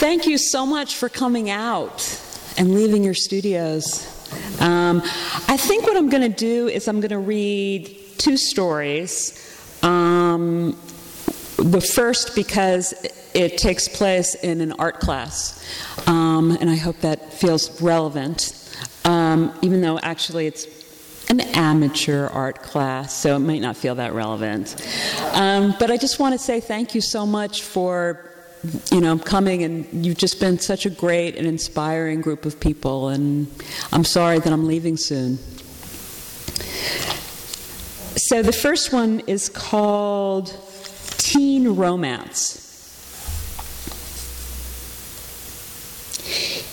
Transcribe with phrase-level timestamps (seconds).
[0.00, 2.22] Thank you so much for coming out
[2.56, 4.06] and leaving your studios.
[4.58, 5.02] Um,
[5.46, 9.36] I think what I'm going to do is I'm going to read two stories.
[9.82, 10.70] Um,
[11.58, 12.94] the first, because
[13.34, 15.62] it takes place in an art class,
[16.06, 18.54] um, and I hope that feels relevant,
[19.04, 20.66] um, even though actually it's
[21.28, 24.76] an amateur art class, so it might not feel that relevant.
[25.34, 28.29] Um, but I just want to say thank you so much for
[28.90, 33.08] you know, coming and you've just been such a great and inspiring group of people,
[33.08, 33.46] and
[33.92, 35.38] I'm sorry that I'm leaving soon.
[38.16, 40.56] So the first one is called
[41.18, 42.58] Teen Romance.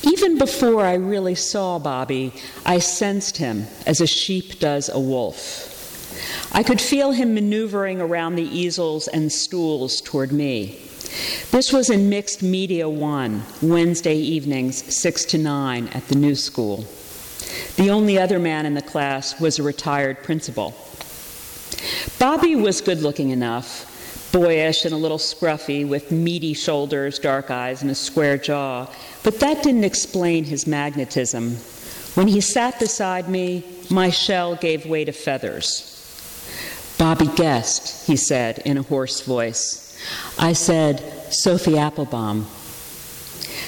[0.04, 2.34] Even before I really saw Bobby,
[2.66, 5.74] I sensed him as a sheep does a wolf.
[6.54, 10.87] I could feel him maneuvering around the easels and stools toward me.
[11.52, 16.86] This was in Mixed Media 1, Wednesday evenings, 6 to 9, at the new school.
[17.78, 20.76] The only other man in the class was a retired principal.
[22.20, 27.82] Bobby was good looking enough, boyish and a little scruffy, with meaty shoulders, dark eyes,
[27.82, 28.88] and a square jaw,
[29.24, 31.56] but that didn't explain his magnetism.
[32.16, 35.94] When he sat beside me, my shell gave way to feathers.
[36.98, 39.87] Bobby Guest, he said in a hoarse voice.
[40.38, 41.00] I said,
[41.34, 42.48] Sophie Applebaum.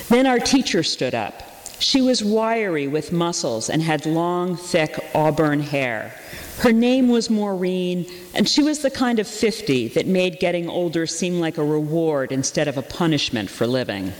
[0.09, 1.43] Then our teacher stood up.
[1.79, 6.13] She was wiry with muscles and had long, thick auburn hair.
[6.59, 11.07] Her name was Maureen, and she was the kind of 50 that made getting older
[11.07, 14.11] seem like a reward instead of a punishment for living.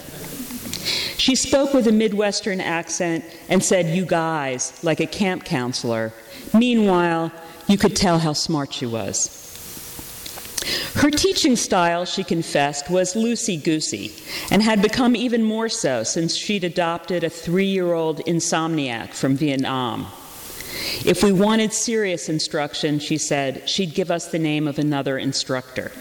[1.18, 6.14] She spoke with a Midwestern accent and said, You guys, like a camp counselor.
[6.54, 7.34] Meanwhile,
[7.68, 9.49] you could tell how smart she was.
[11.00, 14.12] Her teaching style, she confessed, was loosey goosey
[14.52, 19.38] and had become even more so since she'd adopted a three year old insomniac from
[19.38, 20.08] Vietnam.
[21.06, 25.94] If we wanted serious instruction, she said, she'd give us the name of another instructor.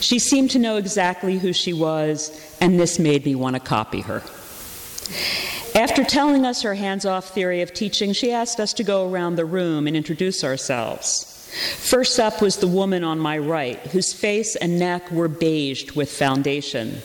[0.00, 2.30] She seemed to know exactly who she was,
[2.62, 4.22] and this made me want to copy her.
[5.74, 9.36] After telling us her hands off theory of teaching, she asked us to go around
[9.36, 11.37] the room and introduce ourselves.
[11.48, 16.12] First up was the woman on my right, whose face and neck were beiged with
[16.12, 16.98] foundation.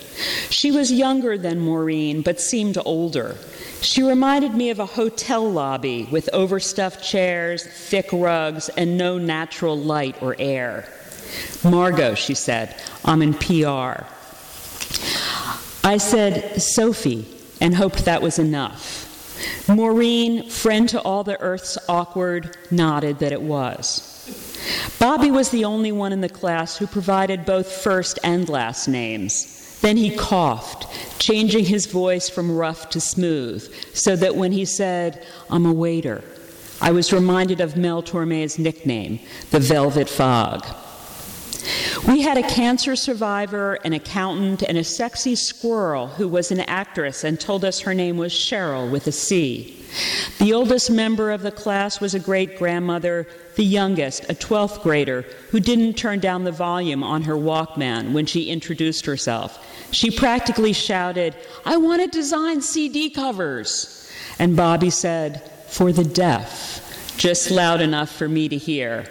[0.49, 3.37] She was younger than Maureen, but seemed older.
[3.81, 9.77] She reminded me of a hotel lobby with overstuffed chairs, thick rugs, and no natural
[9.77, 10.89] light or air.
[11.63, 12.75] Margot, she said,
[13.05, 14.03] I'm in PR.
[15.85, 17.25] I said, Sophie,
[17.61, 19.09] and hoped that was enough.
[19.69, 24.12] Maureen, friend to all the earth's awkward, nodded that it was.
[24.99, 29.79] Bobby was the only one in the class who provided both first and last names.
[29.81, 30.87] Then he coughed,
[31.19, 36.23] changing his voice from rough to smooth, so that when he said, I'm a waiter,
[36.79, 39.19] I was reminded of Mel Torme's nickname,
[39.51, 40.65] the Velvet Fog.
[42.07, 47.23] We had a cancer survivor, an accountant, and a sexy squirrel who was an actress
[47.23, 49.81] and told us her name was Cheryl with a C.
[50.39, 53.25] The oldest member of the class was a great grandmother,
[53.55, 55.21] the youngest, a 12th grader,
[55.51, 59.65] who didn't turn down the volume on her Walkman when she introduced herself.
[59.91, 64.11] She practically shouted, I want to design CD covers.
[64.39, 69.05] And Bobby said, For the deaf, just loud enough for me to hear.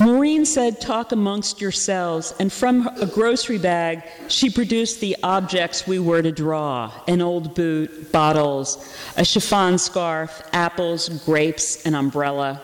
[0.00, 5.98] Maureen said, Talk amongst yourselves, and from a grocery bag, she produced the objects we
[5.98, 12.62] were to draw an old boot, bottles, a chiffon scarf, apples, grapes, an umbrella.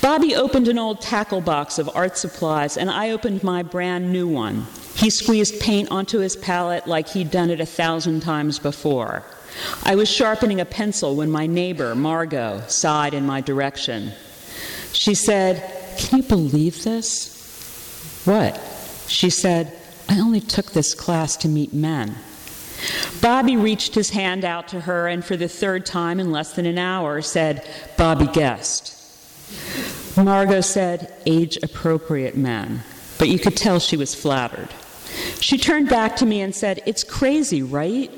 [0.00, 4.26] Bobby opened an old tackle box of art supplies, and I opened my brand new
[4.26, 4.66] one.
[4.94, 9.22] He squeezed paint onto his palette like he'd done it a thousand times before.
[9.82, 14.12] I was sharpening a pencil when my neighbor, Margot, sighed in my direction.
[14.92, 18.22] She said, can you believe this?
[18.24, 18.60] What?
[19.08, 19.76] She said,
[20.08, 22.16] I only took this class to meet men.
[23.20, 26.66] Bobby reached his hand out to her and for the third time in less than
[26.66, 28.96] an hour said, Bobby Guest.
[30.16, 32.82] Margot said, age appropriate men,
[33.18, 34.68] but you could tell she was flattered.
[35.40, 38.10] She turned back to me and said, It's crazy, right?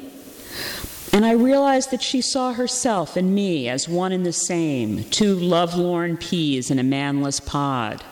[1.12, 5.34] And I realized that she saw herself and me as one and the same, two
[5.34, 8.02] lovelorn peas in a manless pod.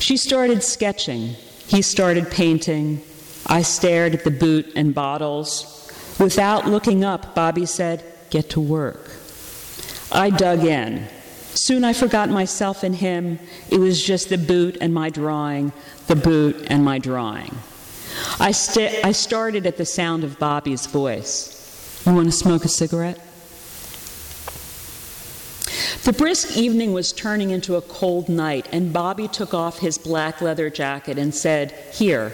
[0.00, 1.36] She started sketching.
[1.66, 3.00] He started painting.
[3.46, 5.70] I stared at the boot and bottles.
[6.18, 9.10] Without looking up, Bobby said, Get to work.
[10.10, 11.06] I dug in.
[11.54, 13.38] Soon I forgot myself and him.
[13.70, 15.72] It was just the boot and my drawing,
[16.08, 17.54] the boot and my drawing.
[18.40, 21.53] I, st- I started at the sound of Bobby's voice.
[22.06, 23.18] You want to smoke a cigarette?
[26.04, 30.42] The brisk evening was turning into a cold night, and Bobby took off his black
[30.42, 32.32] leather jacket and said, Here.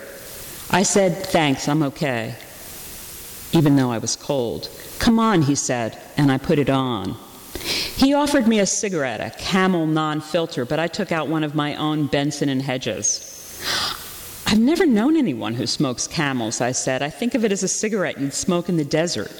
[0.72, 2.34] I said, Thanks, I'm okay,
[3.52, 4.68] even though I was cold.
[4.98, 7.16] Come on, he said, and I put it on.
[7.54, 11.54] He offered me a cigarette, a camel non filter, but I took out one of
[11.54, 13.62] my own Benson and Hedges.
[14.48, 17.02] I've never known anyone who smokes camels, I said.
[17.02, 19.30] I think of it as a cigarette you'd smoke in the desert.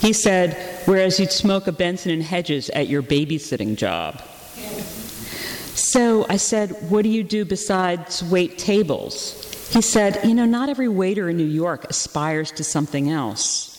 [0.00, 4.22] He said, whereas you'd smoke a Benson and Hedges at your babysitting job.
[5.76, 9.70] So I said, What do you do besides wait tables?
[9.72, 13.72] He said, You know, not every waiter in New York aspires to something else.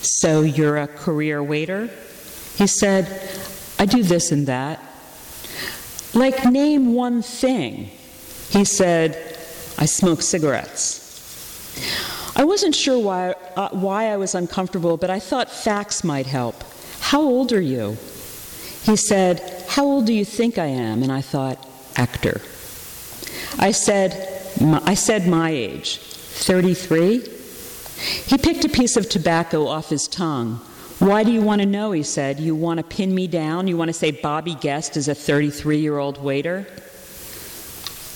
[0.00, 1.90] So you're a career waiter?
[2.56, 3.06] He said,
[3.78, 4.82] I do this and that.
[6.14, 7.90] Like, name one thing.
[8.50, 9.14] He said,
[9.78, 11.07] I smoke cigarettes.
[12.38, 16.62] I wasn't sure why, uh, why I was uncomfortable, but I thought facts might help.
[17.00, 17.98] How old are you?
[18.84, 21.02] He said, How old do you think I am?
[21.02, 21.58] And I thought,
[21.96, 22.40] Actor.
[23.58, 24.12] I said,
[24.62, 27.18] I said my age, 33.
[28.26, 30.60] He picked a piece of tobacco off his tongue.
[31.00, 31.90] Why do you want to know?
[31.90, 32.38] He said.
[32.38, 33.66] You want to pin me down?
[33.66, 36.66] You want to say Bobby Guest is a 33 year old waiter?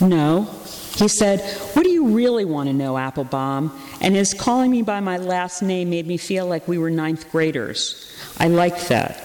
[0.03, 0.49] No.
[0.97, 1.41] He said,
[1.75, 3.79] What do you really want to know, Applebaum?
[4.01, 7.31] And his calling me by my last name made me feel like we were ninth
[7.31, 8.15] graders.
[8.39, 9.17] I liked that.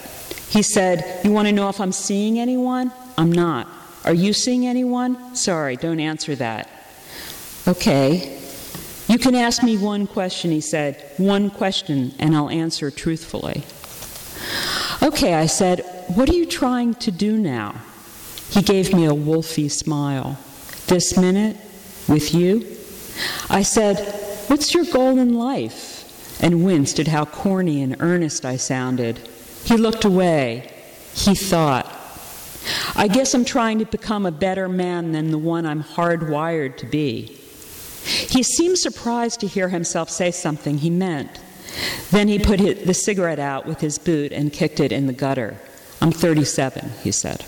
[0.48, 2.92] He said, You want to know if I'm seeing anyone?
[3.18, 3.68] I'm not.
[4.04, 5.34] Are you seeing anyone?
[5.34, 6.70] Sorry, don't answer that.
[7.66, 8.40] Okay.
[9.08, 11.02] You can ask me one question, he said.
[11.16, 13.64] One question, and I'll answer truthfully.
[15.02, 15.80] Okay, I said,
[16.14, 17.74] What are you trying to do now?
[18.50, 20.38] He gave me a wolfy smile.
[20.88, 21.56] This minute,
[22.08, 22.66] with you?
[23.50, 23.98] I said,
[24.48, 26.42] What's your goal in life?
[26.42, 29.18] And winced at how corny and earnest I sounded.
[29.64, 30.72] He looked away.
[31.12, 31.86] He thought,
[32.96, 36.86] I guess I'm trying to become a better man than the one I'm hardwired to
[36.86, 37.36] be.
[38.04, 41.38] He seemed surprised to hear himself say something he meant.
[42.10, 45.58] Then he put the cigarette out with his boot and kicked it in the gutter.
[46.00, 47.44] I'm 37, he said.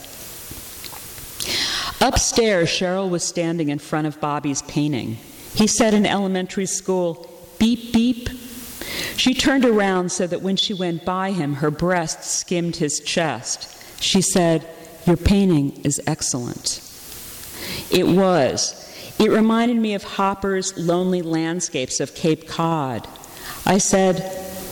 [2.01, 5.19] Upstairs, Cheryl was standing in front of Bobby's painting.
[5.55, 8.29] He said in elementary school, beep, beep.
[9.17, 13.77] She turned around so that when she went by him, her breast skimmed his chest.
[14.03, 14.67] She said,
[15.07, 16.81] Your painting is excellent.
[17.91, 18.77] It was.
[19.19, 23.07] It reminded me of Hopper's lonely landscapes of Cape Cod.
[23.67, 24.21] I said,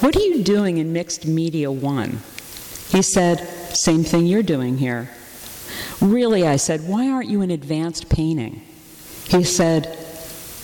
[0.00, 2.20] What are you doing in Mixed Media One?
[2.88, 3.46] He said,
[3.76, 5.10] Same thing you're doing here.
[6.00, 8.62] Really, I said, Why aren't you in advanced painting?
[9.24, 9.98] He said,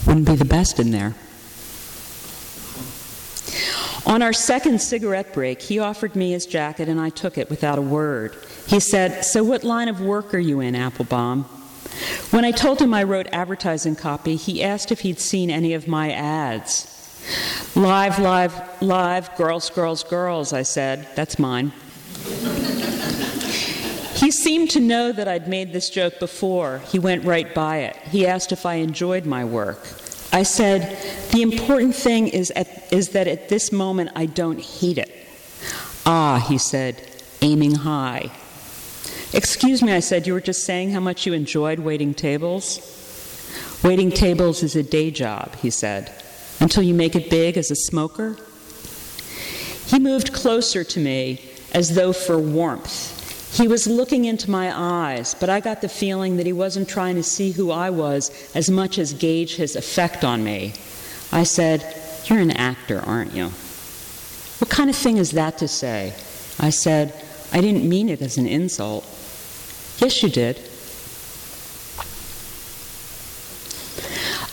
[0.07, 1.15] Wouldn't be the best in there.
[4.07, 7.79] On our second cigarette break, he offered me his jacket and I took it without
[7.79, 8.37] a word.
[8.67, 11.45] He said, So what line of work are you in, Applebaum?
[12.31, 15.89] When I told him I wrote advertising copy, he asked if he'd seen any of
[15.89, 16.91] my ads.
[17.75, 21.09] Live, live, live, girls, girls, girls, I said.
[21.15, 21.73] That's mine.
[24.15, 26.79] He seemed to know that I'd made this joke before.
[26.91, 27.97] He went right by it.
[27.97, 29.87] He asked if I enjoyed my work.
[30.33, 30.99] I said,
[31.33, 35.11] The important thing is, at, is that at this moment I don't hate it.
[36.07, 37.01] Ah, he said,
[37.41, 38.31] aiming high.
[39.33, 42.79] Excuse me, I said, you were just saying how much you enjoyed waiting tables?
[43.83, 46.13] Waiting tables is a day job, he said,
[46.61, 48.37] until you make it big as a smoker.
[49.87, 51.41] He moved closer to me
[51.73, 53.14] as though for warmth.
[53.55, 57.15] He was looking into my eyes, but I got the feeling that he wasn't trying
[57.15, 60.75] to see who I was as much as gauge his effect on me.
[61.31, 61.85] I said,
[62.25, 63.51] You're an actor, aren't you?
[64.59, 66.15] What kind of thing is that to say?
[66.59, 67.15] I said,
[67.53, 69.05] I didn't mean it as an insult.
[69.99, 70.57] Yes, you did.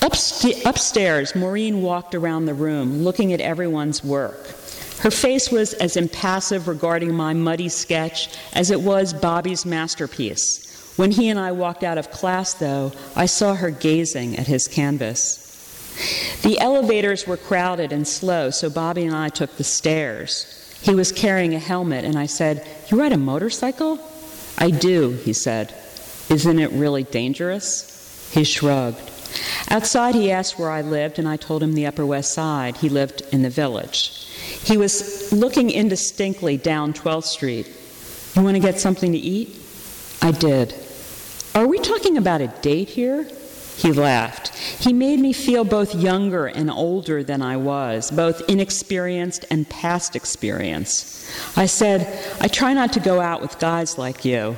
[0.01, 4.60] Upst- upstairs, Maureen walked around the room, looking at everyone's work.
[5.01, 10.93] Her face was as impassive regarding my muddy sketch as it was Bobby's masterpiece.
[10.95, 14.67] When he and I walked out of class, though, I saw her gazing at his
[14.67, 16.39] canvas.
[16.43, 20.77] The elevators were crowded and slow, so Bobby and I took the stairs.
[20.83, 23.99] He was carrying a helmet, and I said, You ride a motorcycle?
[24.59, 25.73] I do, he said.
[26.29, 28.31] Isn't it really dangerous?
[28.33, 29.09] He shrugged.
[29.69, 32.77] Outside, he asked where I lived, and I told him the Upper West Side.
[32.77, 34.27] He lived in the village.
[34.63, 37.69] He was looking indistinctly down 12th Street.
[38.35, 39.57] You want to get something to eat?
[40.21, 40.73] I did.
[41.55, 43.27] Are we talking about a date here?
[43.75, 44.55] He laughed.
[44.55, 50.15] He made me feel both younger and older than I was, both inexperienced and past
[50.15, 51.17] experience.
[51.57, 52.07] I said,
[52.39, 54.57] I try not to go out with guys like you,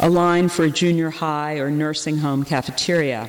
[0.00, 3.28] a line for a junior high or nursing home cafeteria.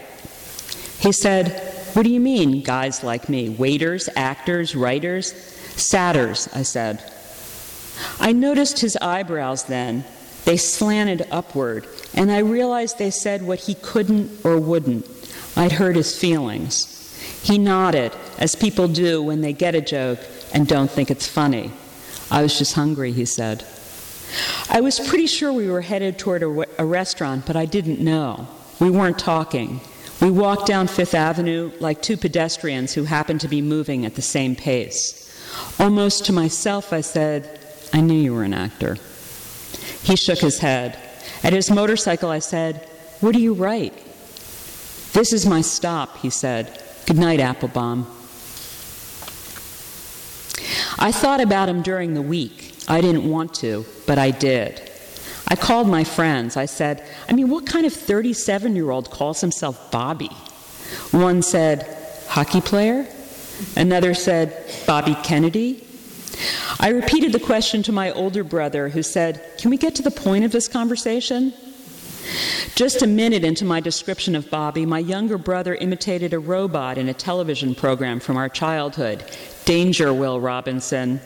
[0.99, 1.51] He said,
[1.93, 3.49] What do you mean, guys like me?
[3.49, 5.52] Waiters, actors, writers?
[5.75, 7.03] Satyrs, I said.
[8.19, 10.05] I noticed his eyebrows then.
[10.45, 15.07] They slanted upward, and I realized they said what he couldn't or wouldn't.
[15.55, 16.89] I'd hurt his feelings.
[17.43, 20.19] He nodded, as people do when they get a joke
[20.53, 21.71] and don't think it's funny.
[22.29, 23.65] I was just hungry, he said.
[24.69, 28.47] I was pretty sure we were headed toward a, a, restaurant, but I didn't know.
[28.79, 29.79] We weren't talking.
[30.21, 34.21] We walked down Fifth Avenue like two pedestrians who happened to be moving at the
[34.21, 35.22] same pace.
[35.79, 37.59] Almost to myself, I said,
[37.93, 38.97] I knew you were an actor.
[40.03, 40.97] He shook his head.
[41.43, 42.87] At his motorcycle, I said,
[43.19, 43.93] What do you write?
[45.13, 46.81] This is my stop, he said.
[47.05, 48.07] Good night, Applebaum.
[50.99, 52.75] I thought about him during the week.
[52.87, 54.89] I didn't want to, but I did.
[55.47, 56.57] I called my friends.
[56.57, 60.31] I said, I mean, what kind of 37 year old calls himself Bobby?
[61.11, 63.05] One said, hockey player?
[63.75, 65.85] Another said, Bobby Kennedy?
[66.79, 70.11] I repeated the question to my older brother, who said, Can we get to the
[70.11, 71.53] point of this conversation?
[72.75, 77.09] Just a minute into my description of Bobby, my younger brother imitated a robot in
[77.09, 79.23] a television program from our childhood
[79.65, 81.21] Danger, Will Robinson.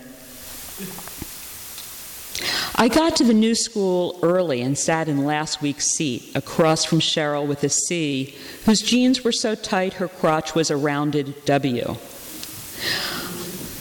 [2.80, 7.00] I got to the new school early and sat in last week's seat, across from
[7.00, 11.96] Cheryl with a C, whose jeans were so tight her crotch was a rounded W.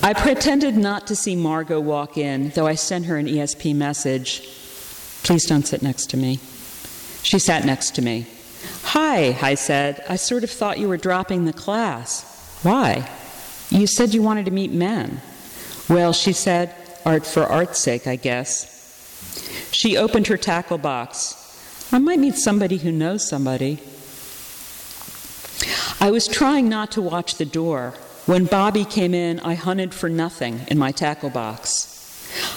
[0.03, 4.43] I pretended not to see Margot walk in, though I sent her an ESP message.
[5.25, 6.39] Please don't sit next to me.
[7.23, 8.27] She sat next to me.
[8.85, 10.05] Hi, I said.
[10.09, 12.61] I sort of thought you were dropping the class.
[12.63, 13.11] Why?
[13.71, 15.21] You said you wanted to meet men.
[15.89, 16.73] Well, she said,
[17.05, 18.73] art for art's sake, I guess.
[19.73, 21.35] She opened her tackle box.
[21.93, 23.81] I might meet somebody who knows somebody.
[26.01, 27.95] I was trying not to watch the door.
[28.27, 31.93] When Bobby came in, I hunted for nothing in my tackle box.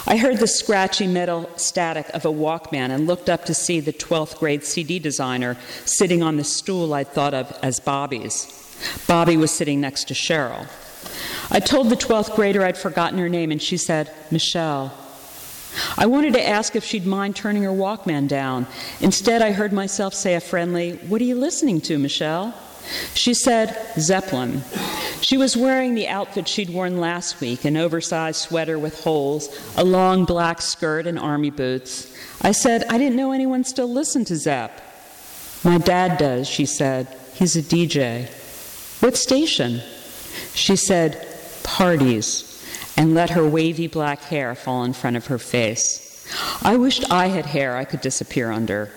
[0.04, 3.92] I heard the scratchy metal static of a Walkman and looked up to see the
[3.92, 8.48] 12th grade CD designer sitting on the stool I'd thought of as Bobby's.
[9.06, 10.66] Bobby was sitting next to Cheryl.
[11.52, 14.92] I told the 12th grader I'd forgotten her name, and she said, Michelle.
[15.96, 18.66] I wanted to ask if she'd mind turning her Walkman down.
[19.00, 22.54] Instead, I heard myself say a friendly, What are you listening to, Michelle?
[23.14, 24.62] She said, Zeppelin.
[25.20, 29.84] She was wearing the outfit she'd worn last week an oversized sweater with holes, a
[29.84, 32.12] long black skirt, and army boots.
[32.42, 34.80] I said, I didn't know anyone still listened to Zepp.
[35.62, 37.06] My dad does, she said.
[37.34, 38.28] He's a DJ.
[39.02, 39.80] What station?
[40.54, 41.26] She said,
[41.62, 42.64] Parties,
[42.96, 46.26] and let her wavy black hair fall in front of her face.
[46.62, 48.90] I wished I had hair I could disappear under.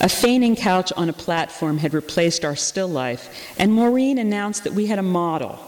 [0.00, 4.72] A fainting couch on a platform had replaced our still life, and Maureen announced that
[4.72, 5.58] we had a model.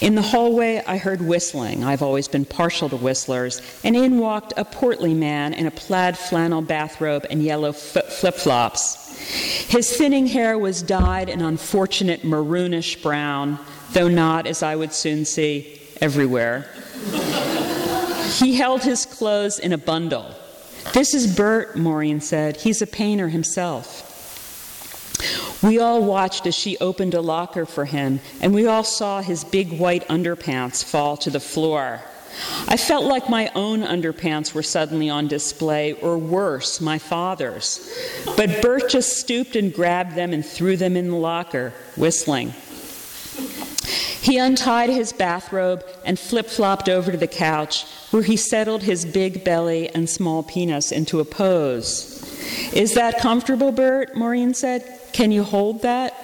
[0.00, 1.84] In the hallway, I heard whistling.
[1.84, 3.62] I've always been partial to whistlers.
[3.82, 9.16] And in walked a portly man in a plaid flannel bathrobe and yellow flip flops.
[9.68, 13.58] His thinning hair was dyed an unfortunate maroonish brown,
[13.92, 16.68] though not, as I would soon see, everywhere.
[18.38, 20.34] he held his clothes in a bundle.
[20.94, 22.58] This is Bert, Maureen said.
[22.58, 24.12] He's a painter himself.
[25.60, 29.42] We all watched as she opened a locker for him, and we all saw his
[29.42, 32.00] big white underpants fall to the floor.
[32.68, 37.92] I felt like my own underpants were suddenly on display, or worse, my father's.
[38.36, 42.54] But Bert just stooped and grabbed them and threw them in the locker, whistling.
[44.24, 49.04] He untied his bathrobe and flip flopped over to the couch, where he settled his
[49.04, 52.22] big belly and small penis into a pose.
[52.72, 54.16] Is that comfortable, Bert?
[54.16, 54.98] Maureen said.
[55.12, 56.14] Can you hold that?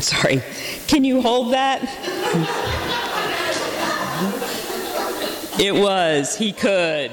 [0.00, 0.42] Sorry.
[0.86, 1.82] Can you hold that?
[5.60, 6.38] it was.
[6.38, 7.10] He could.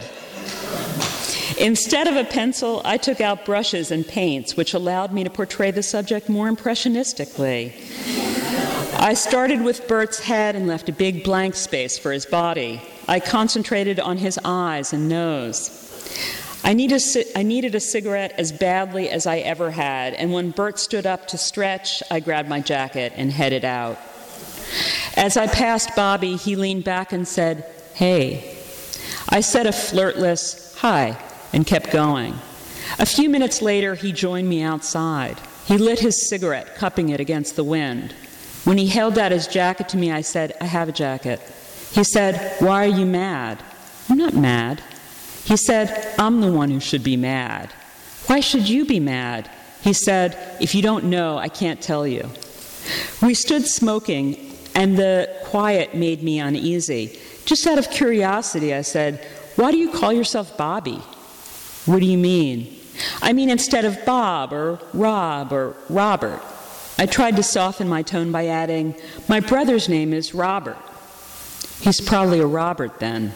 [1.59, 5.71] Instead of a pencil, I took out brushes and paints, which allowed me to portray
[5.71, 7.73] the subject more impressionistically.
[9.01, 12.81] I started with Bert's head and left a big blank space for his body.
[13.07, 15.71] I concentrated on his eyes and nose.
[16.65, 17.01] I needed,
[17.33, 21.29] I needed a cigarette as badly as I ever had, and when Bert stood up
[21.29, 23.97] to stretch, I grabbed my jacket and headed out.
[25.15, 27.63] As I passed Bobby, he leaned back and said,
[27.93, 28.57] Hey.
[29.29, 31.17] I said a flirtless hi
[31.53, 32.33] and kept going.
[32.99, 35.39] A few minutes later, he joined me outside.
[35.67, 38.13] He lit his cigarette, cupping it against the wind.
[38.63, 41.39] When he held out his jacket to me, I said, I have a jacket.
[41.91, 43.63] He said, Why are you mad?
[44.09, 44.81] I'm not mad.
[45.43, 47.71] He said, I'm the one who should be mad.
[48.27, 49.49] Why should you be mad?
[49.81, 52.29] He said, If you don't know, I can't tell you.
[53.21, 57.19] We stood smoking, and the quiet made me uneasy.
[57.45, 59.25] Just out of curiosity, I said,
[59.55, 61.01] Why do you call yourself Bobby?
[61.85, 62.75] What do you mean?
[63.21, 66.41] I mean, instead of Bob or Rob or Robert.
[66.99, 68.93] I tried to soften my tone by adding,
[69.29, 70.75] My brother's name is Robert.
[71.79, 73.31] He's probably a Robert then.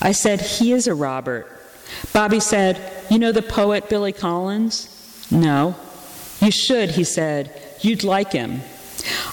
[0.00, 1.46] I said, He is a Robert.
[2.14, 4.88] Bobby said, You know the poet Billy Collins?
[5.30, 5.76] No.
[6.40, 7.52] You should, he said.
[7.82, 8.62] You'd like him.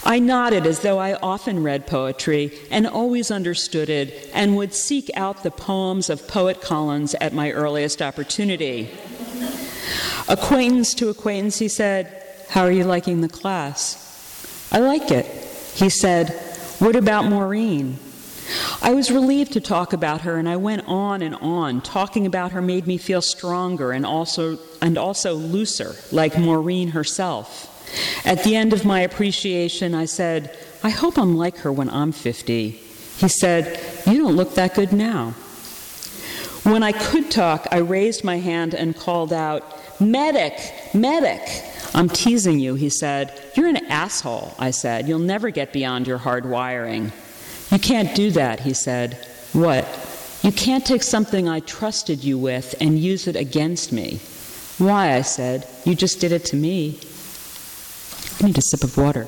[0.04, 5.10] I nodded as though I often read poetry and always understood it and would seek
[5.16, 8.92] out the poems of Poet Collins at my earliest opportunity.
[10.28, 12.23] Acquaintance to acquaintance, he said,
[12.54, 14.70] How are you liking the class?
[14.72, 15.26] I like it.
[15.74, 16.30] He said,
[16.78, 17.98] What about Maureen?
[18.80, 21.82] I was relieved to talk about her, and I went on and on.
[21.82, 27.72] Talking about her made me feel stronger and also, and also looser, like Maureen herself.
[28.24, 32.12] At the end of my appreciation, I said, I hope I'm like her when I'm
[32.12, 32.70] 50.
[32.70, 35.32] He said, You don't look that good now.
[36.62, 39.64] When I could talk, I raised my hand and called out,
[40.00, 40.54] Medic!
[40.94, 41.73] Medic!
[41.96, 43.40] I'm teasing you, he said.
[43.56, 45.08] You're an asshole, I said.
[45.08, 47.12] You'll never get beyond your hard wiring.
[47.72, 49.16] You can't do that, he said.
[49.54, 49.88] What?
[50.42, 54.20] You can't take something I trusted you with and use it against me.
[54.80, 55.14] Why?
[55.14, 55.68] I said.
[55.86, 57.00] You just did it to me.
[58.42, 59.28] I need a sip of water.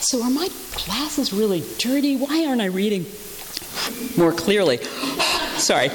[0.00, 0.48] So, are my
[0.86, 2.16] glasses really dirty?
[2.16, 3.04] Why aren't I reading
[4.16, 4.78] more clearly?
[5.68, 5.90] Sorry.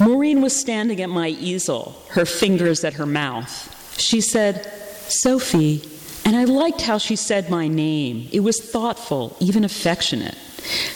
[0.00, 3.52] Maureen was standing at my easel, her fingers at her mouth.
[3.98, 4.64] She said,
[5.08, 5.86] Sophie,
[6.24, 8.26] and I liked how she said my name.
[8.32, 10.38] It was thoughtful, even affectionate.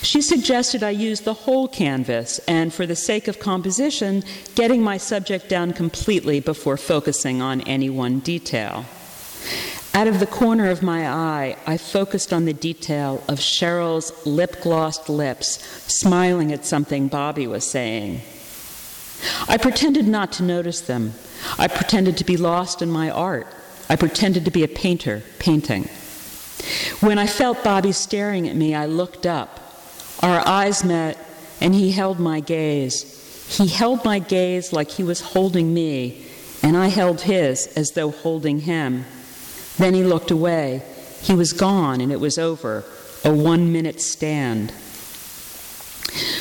[0.01, 4.97] She suggested I use the whole canvas and, for the sake of composition, getting my
[4.97, 8.87] subject down completely before focusing on any one detail.
[9.97, 14.61] Out of the corner of my eye, I focused on the detail of Cheryl's lip
[14.61, 15.59] glossed lips
[15.91, 18.21] smiling at something Bobby was saying.
[19.49, 21.15] I pretended not to notice them.
[21.57, 23.47] I pretended to be lost in my art.
[23.89, 25.85] I pretended to be a painter, painting.
[27.01, 29.81] When I felt Bobby staring at me, I looked up.
[30.23, 31.17] Our eyes met,
[31.59, 33.49] and he held my gaze.
[33.49, 36.27] He held my gaze like he was holding me,
[36.63, 39.07] and I held his as though holding him.
[39.79, 40.83] Then he looked away.
[41.21, 42.85] He was gone, and it was over.
[43.25, 44.73] A one minute stand.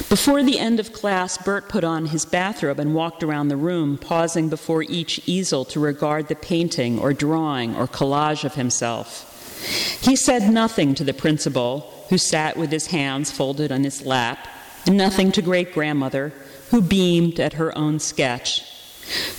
[0.08, 3.98] Before the end of class, Bert put on his bathrobe and walked around the room,
[3.98, 9.32] pausing before each easel to regard the painting or drawing or collage of himself.
[10.02, 14.48] He said nothing to the principal, who sat with his hands folded on his lap,
[14.86, 16.32] and nothing to great grandmother,
[16.70, 18.64] who beamed at her own sketch.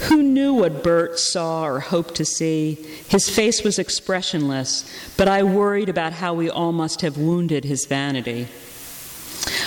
[0.09, 2.75] Who knew what Bert saw or hoped to see?
[3.09, 7.87] His face was expressionless, but I worried about how we all must have wounded his
[7.87, 8.49] vanity.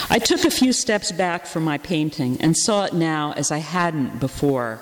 [0.09, 3.59] I took a few steps back from my painting and saw it now as I
[3.59, 4.81] hadn't before.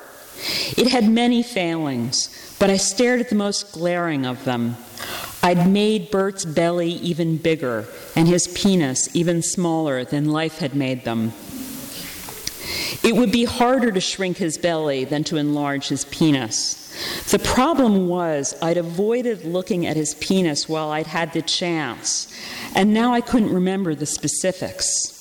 [0.78, 4.78] It had many failings, but I stared at the most glaring of them.
[5.42, 11.06] I'd made Bert's belly even bigger and his penis even smaller than life had made
[11.06, 11.34] them.
[13.04, 16.84] It would be harder to shrink his belly than to enlarge his penis.
[17.30, 22.34] The problem was, I'd avoided looking at his penis while I'd had the chance,
[22.76, 25.14] and now I couldn't remember the specifics.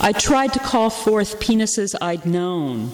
[0.00, 2.90] I tried to call forth penises I'd known.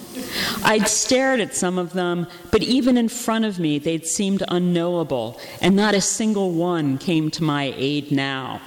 [0.63, 5.41] I'd stared at some of them, but even in front of me, they'd seemed unknowable,
[5.61, 8.61] and not a single one came to my aid now.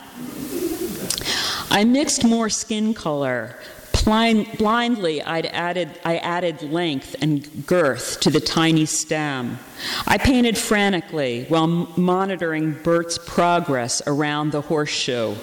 [1.69, 3.55] I mixed more skin color,
[4.03, 9.59] Blind, blindly, I'd added, I added length and girth to the tiny stem.
[10.07, 15.35] I painted frantically while monitoring Bert's progress around the horseshoe.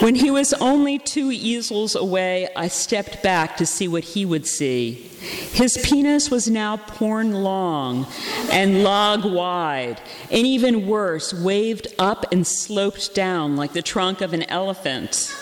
[0.00, 4.46] When he was only two easels away, I stepped back to see what he would
[4.46, 4.94] see.
[5.52, 8.06] His penis was now porn long
[8.50, 14.32] and log wide, and even worse, waved up and sloped down like the trunk of
[14.32, 15.34] an elephant.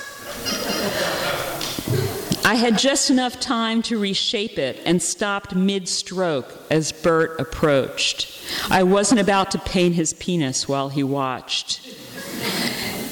[2.57, 8.33] I had just enough time to reshape it and stopped mid stroke as Bert approached.
[8.71, 11.87] I wasn't about to paint his penis while he watched.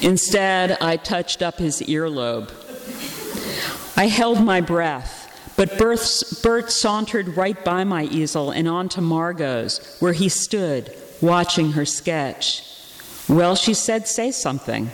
[0.01, 2.49] Instead, I touched up his earlobe.
[3.95, 5.21] I held my breath.
[5.55, 11.85] But Bert, sauntered right by my easel and onto Margot's, where he stood, watching her
[11.85, 12.63] sketch.
[13.29, 14.89] Well, she said, say something.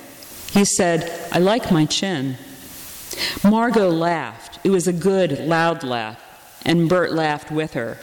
[0.51, 2.35] He said, I like my chin.
[3.43, 4.59] Margot laughed.
[4.63, 6.19] It was a good, loud laugh,
[6.65, 7.97] and Bert laughed with her.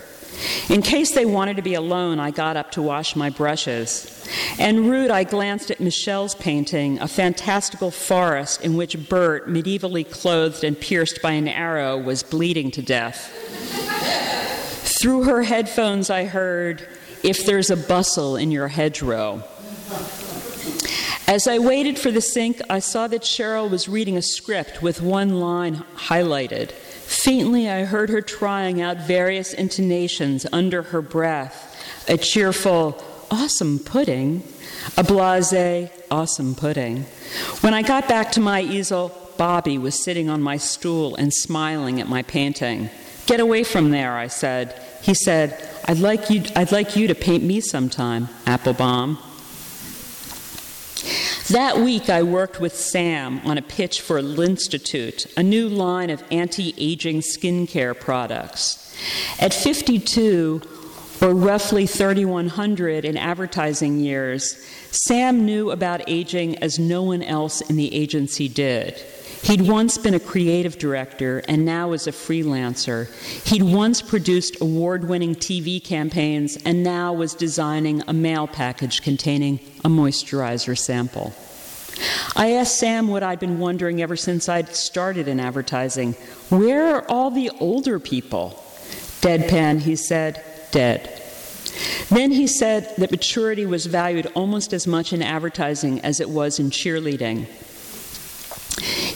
[0.69, 4.15] In case they wanted to be alone, I got up to wash my brushes.
[4.59, 10.63] En route, I glanced at Michelle's painting, a fantastical forest in which Bert, medievally clothed
[10.65, 13.33] and pierced by an arrow, was bleeding to death.
[15.01, 16.87] Through her headphones, I heard,
[17.23, 19.43] If there's a bustle in your hedgerow.
[21.29, 25.03] As I waited for the sink, I saw that Cheryl was reading a script with
[25.03, 26.71] one line highlighted.
[26.71, 31.67] Faintly, I heard her trying out various intonations under her breath
[32.09, 34.43] a cheerful, awesome pudding,
[34.97, 37.03] a blase, awesome pudding.
[37.61, 42.01] When I got back to my easel, Bobby was sitting on my stool and smiling
[42.01, 42.89] at my painting.
[43.27, 44.81] Get away from there, I said.
[45.03, 49.19] He said, I'd like you, I'd like you to paint me sometime, Applebaum.
[51.51, 56.23] That week, I worked with Sam on a pitch for Linstitute, a new line of
[56.31, 58.95] anti aging skincare products.
[59.41, 60.61] At 52,
[61.23, 67.77] or roughly 3,100 in advertising years, Sam knew about aging as no one else in
[67.77, 69.03] the agency did.
[69.49, 73.09] He'd once been a creative director and now is a freelancer.
[73.47, 79.59] He'd once produced award winning TV campaigns and now was designing a mail package containing
[79.87, 81.33] a moisturizer sample.
[82.37, 86.13] I asked Sam what I'd been wondering ever since I'd started in advertising
[86.51, 88.63] where are all the older people?
[89.23, 91.23] Deadpan, he said, dead.
[92.11, 96.59] Then he said that maturity was valued almost as much in advertising as it was
[96.59, 97.47] in cheerleading.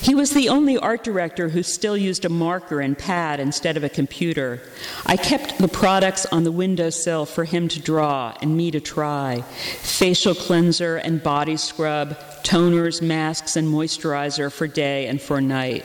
[0.02, 3.84] He was the only art director who still used a marker and pad instead of
[3.84, 4.60] a computer.
[5.06, 9.42] I kept the products on the windowsill for him to draw and me to try
[9.42, 15.84] facial cleanser and body scrub, toners, masks, and moisturizer for day and for night.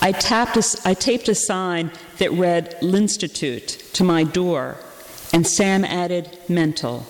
[0.00, 4.76] I, a, I taped a sign that read Linstitute to my door,
[5.32, 7.08] and Sam added mental.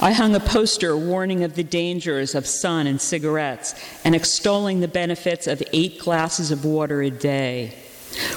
[0.00, 4.88] I hung a poster warning of the dangers of sun and cigarettes and extolling the
[4.88, 7.74] benefits of eight glasses of water a day.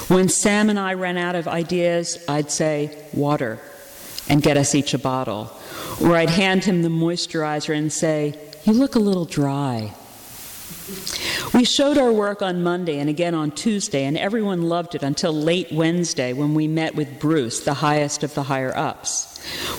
[0.08, 3.60] When Sam and I ran out of ideas, I'd say, water,
[4.30, 5.52] and get us each a bottle.
[6.02, 9.94] Or I'd hand him the moisturizer and say, You look a little dry.
[11.54, 15.32] We showed our work on Monday and again on Tuesday, and everyone loved it until
[15.32, 19.30] late Wednesday when we met with Bruce, the highest of the higher ups.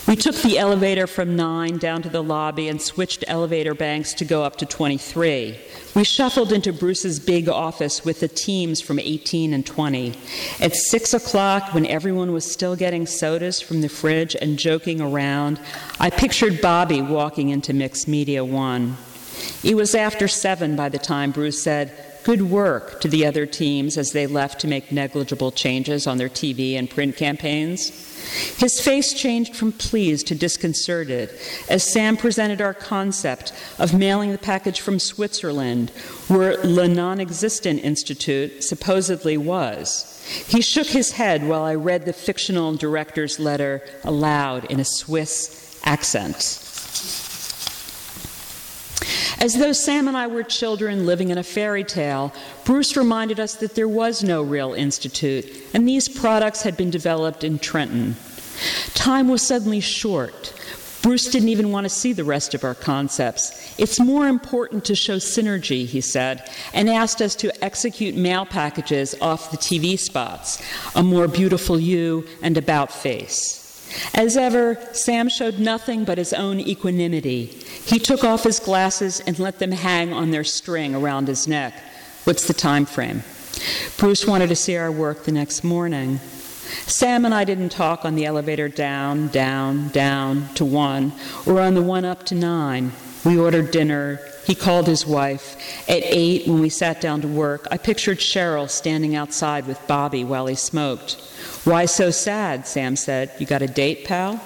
[0.07, 4.27] We took the elevator from 9 down to the lobby and switched elevator banks to
[4.27, 5.59] go up to 23.
[5.95, 10.15] We shuffled into Bruce's big office with the teams from 18 and 20.
[10.61, 15.59] At 6 o'clock, when everyone was still getting sodas from the fridge and joking around,
[15.99, 18.97] I pictured Bobby walking into Mixed Media 1.
[19.63, 23.99] It was after 7 by the time Bruce said, Good work to the other teams
[23.99, 27.91] as they left to make negligible changes on their TV and print campaigns.
[28.57, 31.31] His face changed from pleased to disconcerted
[31.69, 35.91] as Sam presented our concept of mailing the package from Switzerland,
[36.29, 40.11] where Le Non Existent Institute supposedly was.
[40.49, 45.79] He shook his head while I read the fictional director's letter aloud in a Swiss
[45.85, 46.61] accent.
[49.45, 52.33] As though Sam and I were children living in a fairy tale,
[52.65, 57.45] Bruce reminded us that there was no real institute, and these products had been developed
[57.45, 58.17] in Trenton.
[58.95, 60.55] Time was suddenly short.
[61.03, 63.79] Bruce didn't even want to see the rest of our concepts.
[63.79, 69.15] It's more important to show synergy, he said, and asked us to execute mail packages
[69.21, 70.63] off the TV spots
[70.95, 73.64] A More Beautiful You and About Face.
[74.15, 77.47] As ever, Sam showed nothing but his own equanimity.
[77.47, 81.75] He took off his glasses and let them hang on their string around his neck.
[82.25, 83.23] What's the time frame?
[83.99, 86.19] Bruce wanted to see our work the next morning.
[86.87, 91.13] Sam and I didn't talk on the elevator down, down, down to one,
[91.47, 92.93] or on the one up to nine.
[93.25, 94.21] We ordered dinner.
[94.45, 95.57] He called his wife.
[95.89, 100.25] At eight, when we sat down to work, I pictured Cheryl standing outside with Bobby
[100.25, 101.13] while he smoked.
[101.65, 102.67] Why so sad?
[102.67, 103.31] Sam said.
[103.39, 104.43] You got a date, pal?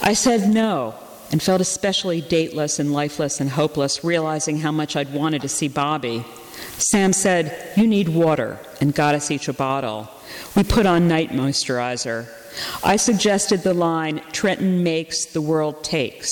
[0.00, 0.94] I said no,
[1.30, 5.68] and felt especially dateless and lifeless and hopeless, realizing how much I'd wanted to see
[5.68, 6.24] Bobby.
[6.78, 10.08] Sam said, You need water, and got us each a bottle.
[10.56, 12.28] We put on night moisturizer.
[12.82, 16.30] I suggested the line, Trenton makes, the world takes.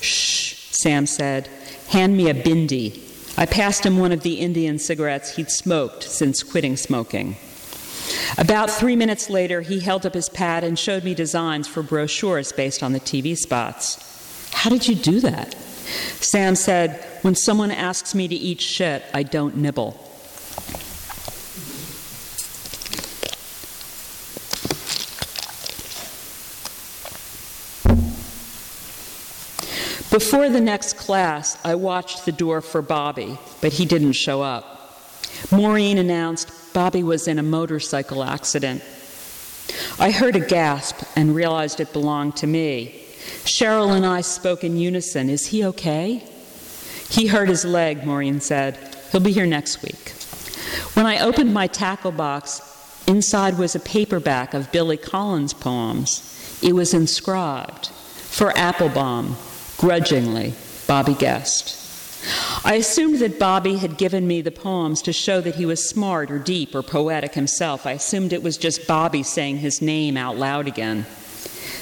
[0.00, 0.49] Shh,
[0.80, 1.48] Sam said.
[1.88, 3.00] Hand me a bidi.
[3.36, 7.36] I passed him one of the Indian cigarettes he'd smoked since quitting smoking.
[8.38, 12.52] About three minutes later, he held up his pad and showed me designs for brochures
[12.52, 14.50] based on the TV spots.
[14.52, 15.54] How did you do that?
[16.20, 20.09] Sam said, When someone asks me to eat shit, I don't nibble.
[30.10, 34.98] Before the next class, I watched the door for Bobby, but he didn't show up.
[35.52, 38.82] Maureen announced Bobby was in a motorcycle accident.
[40.00, 43.04] I heard a gasp and realized it belonged to me.
[43.44, 45.30] Cheryl and I spoke in unison.
[45.30, 46.24] Is he okay?
[47.08, 48.78] He hurt his leg, Maureen said.
[49.12, 50.10] He'll be here next week.
[50.94, 52.60] When I opened my tackle box,
[53.06, 56.58] inside was a paperback of Billy Collins' poems.
[56.62, 59.36] It was inscribed, For Applebaum,
[59.80, 60.52] Grudgingly,
[60.86, 61.74] Bobby Guest.
[62.66, 66.30] I assumed that Bobby had given me the poems to show that he was smart
[66.30, 67.86] or deep or poetic himself.
[67.86, 71.06] I assumed it was just Bobby saying his name out loud again.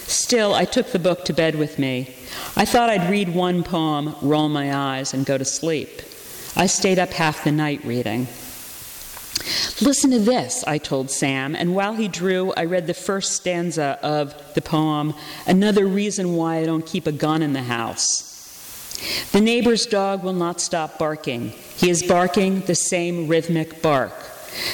[0.07, 2.15] Still, I took the book to bed with me.
[2.55, 6.01] I thought I'd read one poem, roll my eyes, and go to sleep.
[6.55, 8.29] I stayed up half the night reading.
[9.81, 13.99] Listen to this, I told Sam, and while he drew, I read the first stanza
[14.03, 15.15] of the poem,
[15.47, 18.29] Another Reason Why I Don't Keep a Gun in the House.
[19.33, 21.51] The neighbor's dog will not stop barking.
[21.77, 24.13] He is barking the same rhythmic bark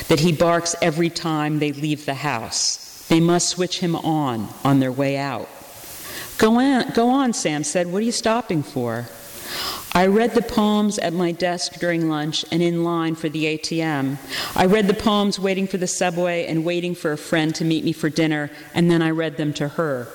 [0.08, 3.06] that he barks every time they leave the house.
[3.08, 5.48] They must switch him on on their way out.
[6.38, 7.92] Go on, go on, Sam said.
[7.92, 9.06] What are you stopping for?
[9.92, 14.18] I read the poems at my desk during lunch and in line for the ATM.
[14.56, 17.84] I read the poems waiting for the subway and waiting for a friend to meet
[17.84, 20.08] me for dinner, and then I read them to her.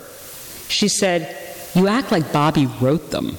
[0.68, 1.36] She said,
[1.76, 3.38] You act like Bobby wrote them.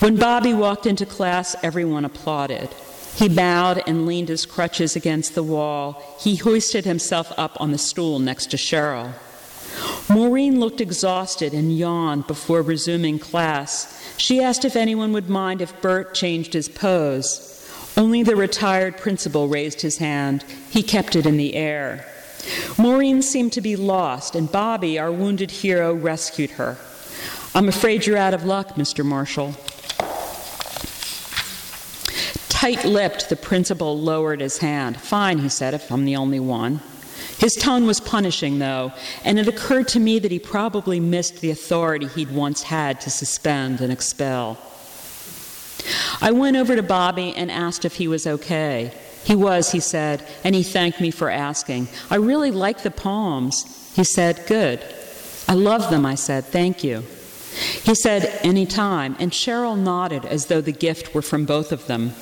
[0.00, 2.68] When Bobby walked into class, everyone applauded.
[3.14, 6.18] He bowed and leaned his crutches against the wall.
[6.20, 9.12] He hoisted himself up on the stool next to Cheryl.
[10.08, 14.14] Maureen looked exhausted and yawned before resuming class.
[14.16, 17.50] She asked if anyone would mind if Bert changed his pose.
[17.96, 20.44] Only the retired principal raised his hand.
[20.70, 22.06] He kept it in the air.
[22.76, 26.76] Maureen seemed to be lost, and Bobby, our wounded hero, rescued her.
[27.54, 29.04] I'm afraid you're out of luck, Mr.
[29.04, 29.54] Marshall.
[32.48, 35.00] Tight lipped, the principal lowered his hand.
[35.00, 36.80] Fine, he said, if I'm the only one.
[37.38, 38.92] His tone was punishing, though,
[39.24, 43.10] and it occurred to me that he probably missed the authority he'd once had to
[43.10, 44.58] suspend and expel.
[46.20, 48.92] I went over to Bobby and asked if he was okay.
[49.24, 51.88] He was, he said, and he thanked me for asking.
[52.10, 53.92] I really like the poems.
[53.94, 54.80] He said, Good.
[55.48, 57.04] I love them, I said, Thank you.
[57.84, 61.86] He said, Any time, and Cheryl nodded as though the gift were from both of
[61.86, 62.14] them.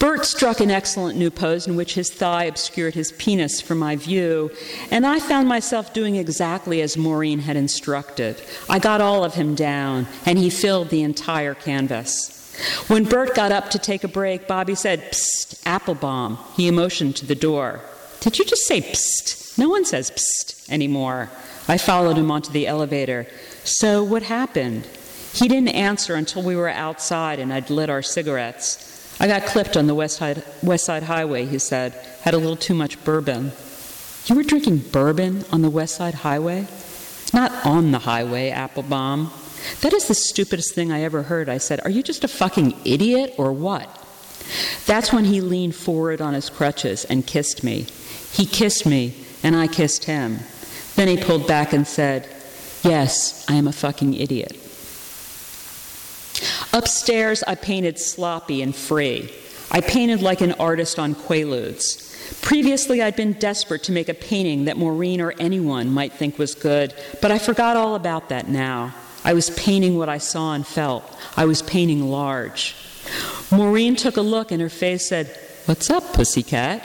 [0.00, 3.96] Bert struck an excellent new pose in which his thigh obscured his penis from my
[3.96, 4.50] view,
[4.90, 8.40] and I found myself doing exactly as Maureen had instructed.
[8.66, 12.56] I got all of him down, and he filled the entire canvas.
[12.88, 16.38] When Bert got up to take a break, Bobby said, Psst, Applebaum.
[16.56, 17.82] He motioned to the door.
[18.20, 19.58] Did you just say psst?
[19.58, 21.28] No one says psst anymore.
[21.68, 23.26] I followed him onto the elevator.
[23.64, 24.86] So, what happened?
[25.34, 28.86] He didn't answer until we were outside and I'd lit our cigarettes.
[29.20, 31.92] I got clipped on the West Side, West Side Highway, he said.
[32.22, 33.52] Had a little too much bourbon.
[34.24, 36.66] You were drinking bourbon on the West Side Highway?
[37.34, 39.30] Not on the highway, Applebaum.
[39.82, 41.50] That is the stupidest thing I ever heard.
[41.50, 43.88] I said, Are you just a fucking idiot or what?
[44.86, 47.86] That's when he leaned forward on his crutches and kissed me.
[48.32, 50.40] He kissed me, and I kissed him.
[50.96, 52.26] Then he pulled back and said,
[52.82, 54.56] Yes, I am a fucking idiot.
[56.72, 59.32] Upstairs, I painted sloppy and free.
[59.70, 62.06] I painted like an artist on quaaludes.
[62.42, 66.54] Previously, I'd been desperate to make a painting that Maureen or anyone might think was
[66.54, 68.94] good, but I forgot all about that now.
[69.24, 71.04] I was painting what I saw and felt.
[71.36, 72.74] I was painting large.
[73.50, 75.26] Maureen took a look and her face said,
[75.66, 76.82] What's up, pussycat?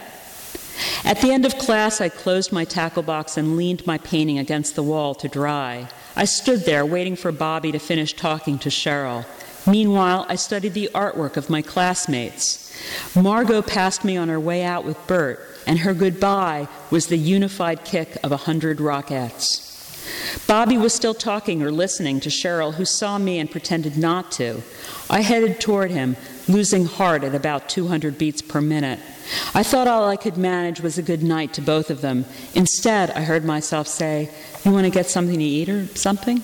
[1.05, 4.75] At the end of class, I closed my tackle box and leaned my painting against
[4.75, 5.87] the wall to dry.
[6.15, 9.25] I stood there waiting for Bobby to finish talking to Cheryl.
[9.67, 12.61] Meanwhile, I studied the artwork of my classmates.
[13.15, 17.83] Margot passed me on her way out with Bert, and her goodbye was the unified
[17.83, 19.65] kick of a hundred rockets.
[20.47, 24.61] Bobby was still talking or listening to Cheryl, who saw me and pretended not to.
[25.09, 26.15] I headed toward him,
[26.47, 28.99] losing heart at about 200 beats per minute.
[29.55, 32.25] I thought all I could manage was a good night to both of them.
[32.53, 34.29] Instead, I heard myself say,
[34.63, 36.43] You want to get something to eat or something?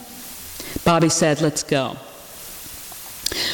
[0.83, 1.97] Bobby said, Let's go.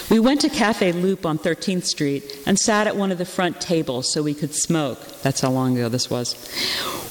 [0.10, 3.62] We went to Cafe Loup on 13th Street and sat at one of the front
[3.62, 5.00] tables so we could smoke.
[5.22, 6.36] That's how long ago this was.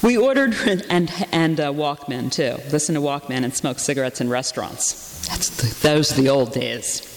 [0.02, 0.54] We ordered
[0.88, 2.56] and and uh, Walkman too.
[2.70, 5.26] Listen to Walkman and smoke cigarettes in restaurants.
[5.28, 7.12] That's the, those are the old days.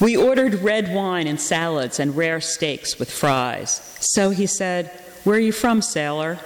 [0.00, 3.80] We ordered red wine and salads and rare steaks with fries.
[4.00, 4.86] So he said,
[5.24, 6.38] "Where are you from, sailor?"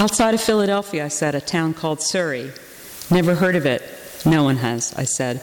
[0.00, 2.52] Outside of Philadelphia, I said, a town called Surrey.
[3.10, 3.82] Never heard of it.
[4.24, 5.42] No one has, I said.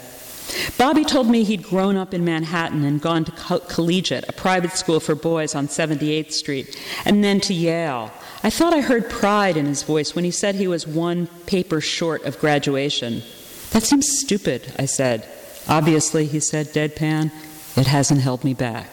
[0.78, 4.72] Bobby told me he'd grown up in Manhattan and gone to co- collegiate, a private
[4.72, 8.12] school for boys on 78th Street, and then to Yale.
[8.44, 11.82] I thought I heard pride in his voice when he said he was one paper
[11.82, 13.24] short of graduation.
[13.72, 15.28] That seems stupid, I said.
[15.68, 17.32] Obviously, he said, deadpan,
[17.76, 18.90] it hasn't held me back.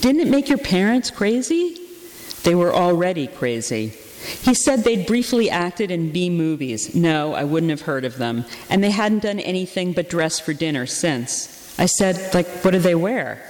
[0.00, 1.78] Didn't it make your parents crazy?
[2.42, 3.94] They were already crazy.
[4.42, 6.94] He said they'd briefly acted in B movies.
[6.94, 8.44] No, I wouldn't have heard of them.
[8.68, 11.74] And they hadn't done anything but dress for dinner since.
[11.78, 13.42] I said, like, what do they wear?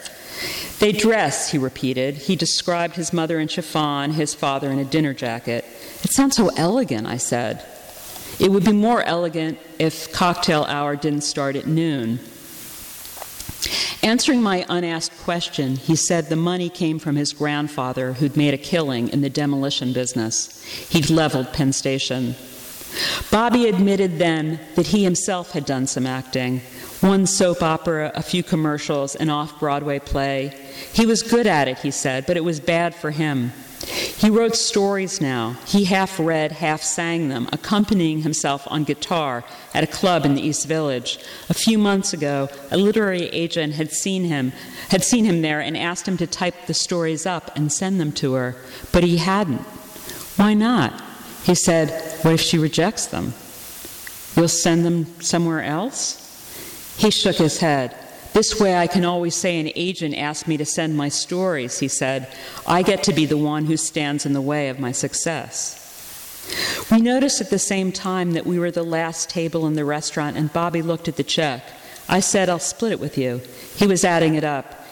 [0.79, 2.17] They dress, he repeated.
[2.17, 5.65] He described his mother in chiffon, his father in a dinner jacket.
[6.03, 7.65] It sounds so elegant, I said.
[8.41, 12.19] It would be more elegant if cocktail hour didn't start at noon.
[14.03, 18.59] Answering my unasked question, he said the money came from his grandfather who'd made a
[18.59, 20.63] killing in the demolition business.
[20.91, 22.35] He'd leveled Penn Station.
[23.31, 26.61] Bobby admitted then that he himself had done some acting
[27.05, 30.59] one soap opera, a few commercials, an off Broadway play.
[30.95, 33.53] He was good at it, he said, but it was bad for him.
[33.87, 35.57] He wrote stories now.
[35.67, 39.45] He half read, half sang them, accompanying himself on guitar
[39.75, 41.19] at a club in the East Village.
[41.49, 44.53] A few months ago, a literary agent had seen him,
[44.89, 48.13] had seen him there and asked him to type the stories up and send them
[48.13, 48.57] to her,
[48.93, 49.63] but he hadn't.
[50.37, 51.03] Why not?
[51.45, 51.91] He said,
[52.23, 53.35] What if she rejects them?
[54.37, 56.21] You'll send them somewhere else?
[56.97, 57.95] He shook his head.
[58.35, 61.87] This way, I can always say an agent asked me to send my stories, he
[61.87, 62.27] said.
[62.67, 65.81] I get to be the one who stands in the way of my success.
[66.91, 70.37] We noticed at the same time that we were the last table in the restaurant,
[70.37, 71.63] and Bobby looked at the check.
[72.09, 73.41] I said, I'll split it with you.
[73.77, 74.85] He was adding it up.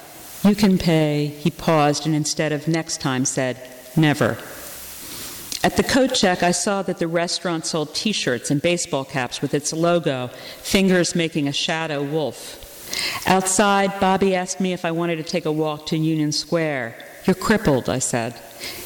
[0.45, 1.27] You can pay.
[1.27, 3.59] He paused and instead of next time said,
[3.97, 4.39] Never.
[5.65, 9.43] At the coat check, I saw that the restaurant sold t shirts and baseball caps
[9.43, 10.29] with its logo,
[10.63, 12.62] fingers making a shadow wolf.
[13.27, 16.95] Outside, Bobby asked me if I wanted to take a walk to Union Square.
[17.25, 18.35] You're crippled, I said.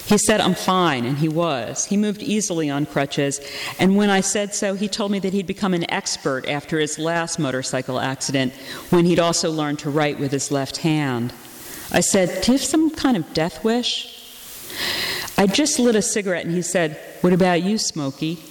[0.07, 1.87] He said I'm fine, and he was.
[1.87, 3.40] He moved easily on crutches,
[3.79, 6.99] and when I said so, he told me that he'd become an expert after his
[6.99, 8.53] last motorcycle accident,
[8.90, 11.33] when he'd also learned to write with his left hand.
[11.90, 14.12] I said, Do you have some kind of death wish?
[15.38, 18.42] I just lit a cigarette and he said, What about you, Smokey?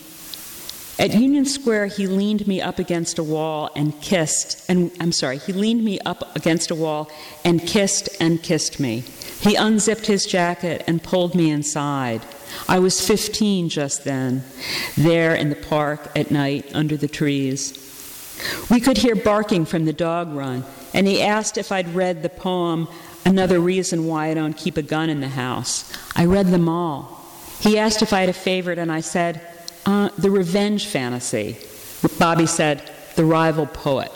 [0.98, 5.40] At Union Square, he leaned me up against a wall and kissed, and I'm sorry,
[5.40, 7.12] he leaned me up against a wall
[7.44, 9.04] and kissed and kissed me.
[9.42, 12.22] He unzipped his jacket and pulled me inside.
[12.70, 14.46] I was 15 just then,
[14.96, 17.82] there in the park at night under the trees.
[18.72, 22.30] We could hear barking from the dog run, and he asked if I'd read the
[22.30, 22.88] poem
[23.26, 25.92] Another Reason Why I Don't Keep a Gun in the House.
[26.16, 27.26] I read them all.
[27.60, 29.42] He asked if I had a favorite, and I said,
[29.86, 31.58] uh, The Revenge Fantasy.
[32.20, 34.12] Bobby said, The Rival Poet.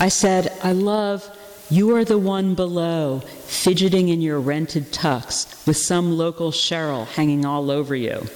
[0.00, 1.28] I said, I love
[1.70, 7.44] You Are the One Below, fidgeting in your rented tux with some local Cheryl hanging
[7.44, 8.26] all over you.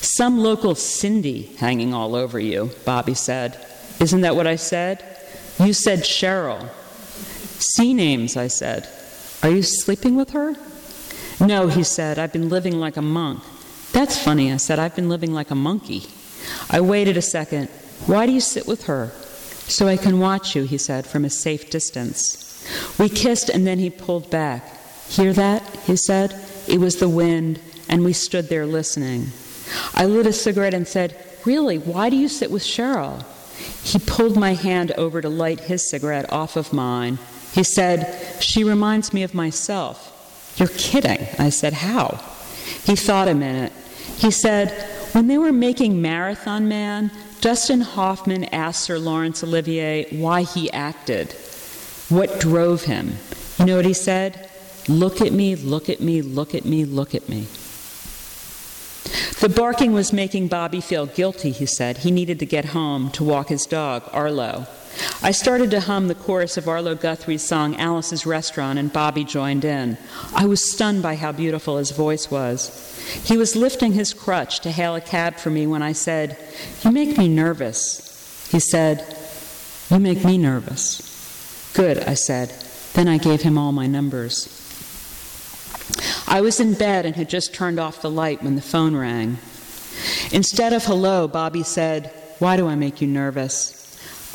[0.00, 3.58] Some local Cindy hanging all over you, Bobby said.
[4.00, 5.04] Isn't that what I said?
[5.58, 6.68] You said Cheryl.
[7.58, 8.88] C names, I said.
[9.42, 10.54] Are you sleeping with her?
[11.40, 13.42] No, he said, I've been living like a monk.
[13.94, 16.02] That's funny, I said, I've been living like a monkey.
[16.68, 17.68] I waited a second.
[18.06, 19.12] Why do you sit with her?
[19.68, 22.66] So I can watch you, he said, from a safe distance.
[22.98, 24.64] We kissed and then he pulled back.
[25.08, 25.62] Hear that?
[25.86, 26.34] He said.
[26.66, 29.28] It was the wind, and we stood there listening.
[29.94, 33.24] I lit a cigarette and said, Really, why do you sit with Cheryl?
[33.84, 37.18] He pulled my hand over to light his cigarette off of mine.
[37.52, 40.10] He said, She reminds me of myself.
[40.56, 41.28] You're kidding.
[41.38, 42.20] I said, How?
[42.84, 43.72] He thought a minute.
[44.16, 44.70] He said,
[45.12, 47.10] When they were making Marathon Man,
[47.40, 51.32] Dustin Hoffman asked Sir Laurence Olivier why he acted,
[52.08, 53.16] what drove him.
[53.58, 54.48] You know what he said?
[54.88, 57.46] Look at me, look at me, look at me, look at me.
[59.40, 61.98] The barking was making Bobby feel guilty, he said.
[61.98, 64.66] He needed to get home to walk his dog, Arlo.
[65.22, 69.64] I started to hum the chorus of Arlo Guthrie's song Alice's Restaurant, and Bobby joined
[69.64, 69.96] in.
[70.34, 72.80] I was stunned by how beautiful his voice was.
[73.24, 76.38] He was lifting his crutch to hail a cab for me when I said,
[76.82, 78.48] You make me nervous.
[78.50, 79.04] He said,
[79.90, 81.72] You make me nervous.
[81.74, 82.50] Good, I said.
[82.94, 84.48] Then I gave him all my numbers.
[86.26, 89.38] I was in bed and had just turned off the light when the phone rang.
[90.32, 93.83] Instead of hello, Bobby said, Why do I make you nervous?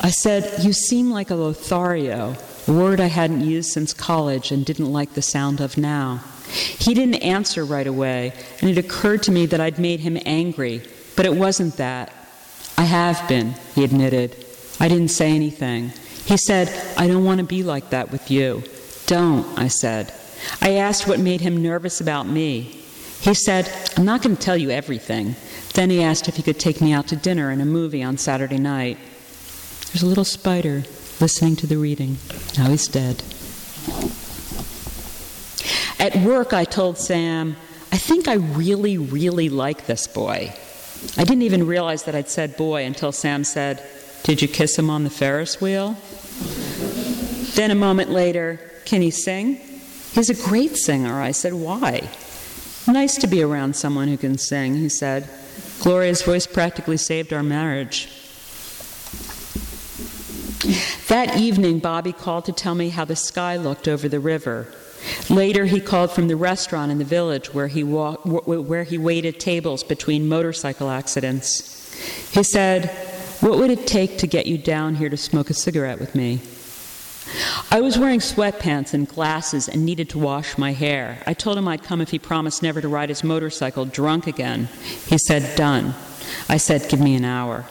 [0.00, 2.36] I said, You seem like a Lothario,
[2.66, 6.22] a word I hadn't used since college and didn't like the sound of now.
[6.48, 10.82] He didn't answer right away, and it occurred to me that I'd made him angry,
[11.16, 12.12] but it wasn't that.
[12.78, 14.34] I have been, he admitted.
[14.80, 15.92] I didn't say anything.
[16.24, 18.62] He said, I don't want to be like that with you.
[19.06, 20.12] Don't, I said.
[20.62, 22.62] I asked what made him nervous about me.
[23.20, 25.36] He said, I'm not going to tell you everything.
[25.74, 28.16] Then he asked if he could take me out to dinner and a movie on
[28.16, 28.96] Saturday night.
[29.92, 30.84] There's a little spider
[31.20, 32.18] listening to the reading.
[32.56, 33.24] Now he's dead.
[35.98, 37.56] At work, I told Sam,
[37.90, 40.54] I think I really, really like this boy.
[41.18, 43.82] I didn't even realize that I'd said boy until Sam said,
[44.22, 45.96] Did you kiss him on the Ferris wheel?
[47.54, 49.56] then a moment later, Can he sing?
[50.12, 51.20] He's a great singer.
[51.20, 52.08] I said, Why?
[52.86, 55.28] Nice to be around someone who can sing, he said.
[55.80, 58.08] Gloria's voice practically saved our marriage.
[61.08, 64.66] That evening, Bobby called to tell me how the sky looked over the river.
[65.30, 69.40] Later, he called from the restaurant in the village where he, walk, where he waited
[69.40, 71.94] tables between motorcycle accidents.
[72.32, 72.90] He said,
[73.40, 76.40] What would it take to get you down here to smoke a cigarette with me?
[77.70, 81.22] I was wearing sweatpants and glasses and needed to wash my hair.
[81.26, 84.68] I told him I'd come if he promised never to ride his motorcycle drunk again.
[85.06, 85.94] He said, Done.
[86.48, 87.64] I said, Give me an hour.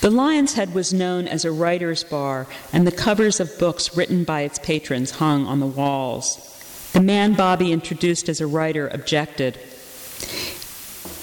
[0.00, 4.24] The Lion's Head was known as a writer's bar, and the covers of books written
[4.24, 6.48] by its patrons hung on the walls.
[6.92, 9.58] The man Bobby introduced as a writer objected.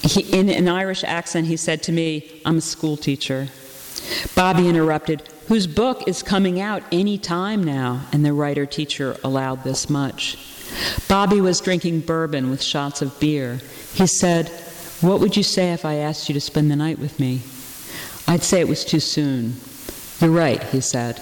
[0.03, 3.49] He, in an Irish accent, he said to me, I'm a school teacher.
[4.35, 9.63] Bobby interrupted, whose book is coming out any time now, and the writer teacher allowed
[9.63, 10.37] this much.
[11.07, 13.59] Bobby was drinking bourbon with shots of beer.
[13.93, 14.47] He said,
[15.01, 17.41] What would you say if I asked you to spend the night with me?
[18.29, 19.55] I'd say it was too soon.
[20.21, 21.19] You're right, he said.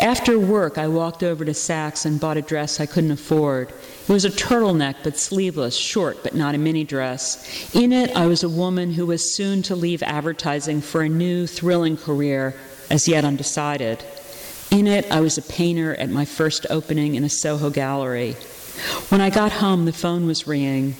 [0.00, 3.68] After work, I walked over to Saks and bought a dress I couldn't afford.
[3.70, 7.72] It was a turtleneck, but sleeveless, short, but not a mini dress.
[7.72, 11.46] In it, I was a woman who was soon to leave advertising for a new,
[11.46, 12.52] thrilling career,
[12.90, 14.02] as yet undecided.
[14.72, 18.32] In it, I was a painter at my first opening in a Soho gallery.
[19.08, 20.96] When I got home, the phone was ringing.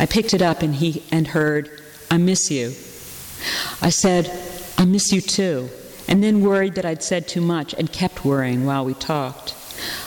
[0.00, 1.70] I picked it up and he and heard,
[2.10, 2.74] "I miss you."
[3.80, 4.30] I said,
[4.76, 5.70] I miss you too,
[6.06, 9.54] and then worried that I'd said too much and kept worrying while we talked.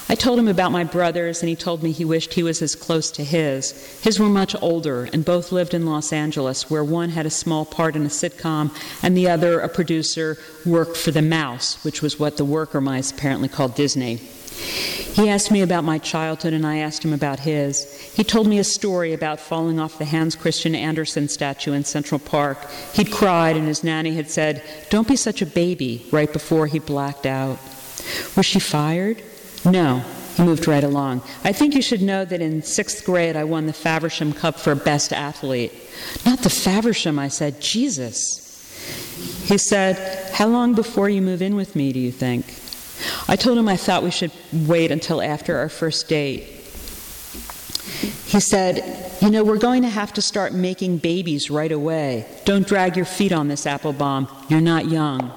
[0.09, 2.75] I told him about my brothers, and he told me he wished he was as
[2.75, 3.71] close to his.
[4.01, 7.63] His were much older, and both lived in Los Angeles, where one had a small
[7.63, 8.71] part in a sitcom,
[9.01, 13.11] and the other, a producer, worked for the Mouse, which was what the worker mice
[13.11, 14.19] apparently called Disney.
[14.51, 17.99] He asked me about my childhood, and I asked him about his.
[18.15, 22.19] He told me a story about falling off the Hans Christian Andersen statue in Central
[22.19, 22.69] Park.
[22.93, 26.79] He'd cried, and his nanny had said, Don't be such a baby, right before he
[26.79, 27.59] blacked out.
[28.35, 29.21] Was she fired?
[29.65, 30.03] No.
[30.37, 31.23] He moved right along.
[31.43, 34.75] I think you should know that in sixth grade I won the Faversham Cup for
[34.75, 35.73] Best Athlete.
[36.25, 37.59] Not the Faversham, I said.
[37.59, 38.39] Jesus.
[39.45, 42.45] He said, How long before you move in with me do you think?
[43.27, 46.43] I told him I thought we should wait until after our first date.
[48.25, 52.25] He said, You know, we're going to have to start making babies right away.
[52.45, 54.27] Don't drag your feet on this apple bomb.
[54.49, 55.31] You're not young.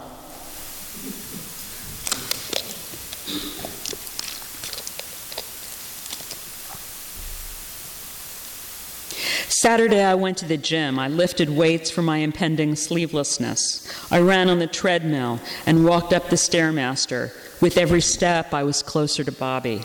[9.65, 10.99] Saturday, I went to the gym.
[10.99, 14.13] I lifted weights for my impending sleevelessness.
[14.13, 17.33] I ran on the treadmill and walked up the Stairmaster.
[17.61, 19.83] With every step, I was closer to Bobby.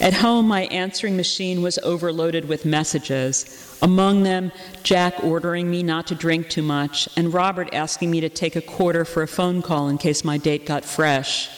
[0.00, 3.78] At home, my answering machine was overloaded with messages.
[3.82, 8.28] Among them, Jack ordering me not to drink too much, and Robert asking me to
[8.28, 11.48] take a quarter for a phone call in case my date got fresh.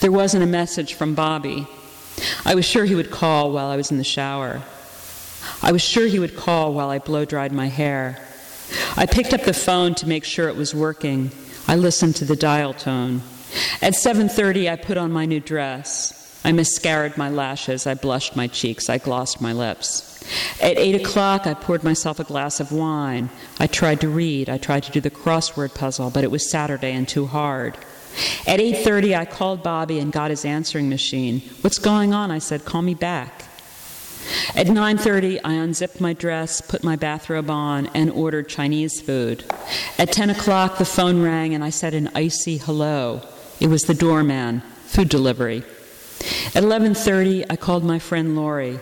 [0.00, 1.66] There wasn't a message from Bobby.
[2.44, 4.62] I was sure he would call while I was in the shower.
[5.62, 8.18] I was sure he would call while I blow dried my hair.
[8.96, 11.30] I picked up the phone to make sure it was working.
[11.66, 13.22] I listened to the dial tone.
[13.80, 16.12] At 7:30 I put on my new dress.
[16.44, 20.04] I mascaraed my lashes, I blushed my cheeks, I glossed my lips.
[20.60, 23.30] At eight o'clock, I poured myself a glass of wine.
[23.58, 24.48] I tried to read.
[24.48, 27.78] I tried to do the crossword puzzle, but it was Saturday and too hard.
[28.46, 31.42] At 8:30, I called Bobby and got his answering machine.
[31.62, 32.64] "What's going on?" I said.
[32.64, 33.44] "Call me back."
[34.54, 39.44] At 9:30, I unzipped my dress, put my bathrobe on, and ordered Chinese food.
[39.98, 43.22] At 10 o'clock, the phone rang, and I said an icy hello.
[43.60, 45.64] It was the doorman, food delivery.
[46.54, 48.80] At 11:30, I called my friend Laurie.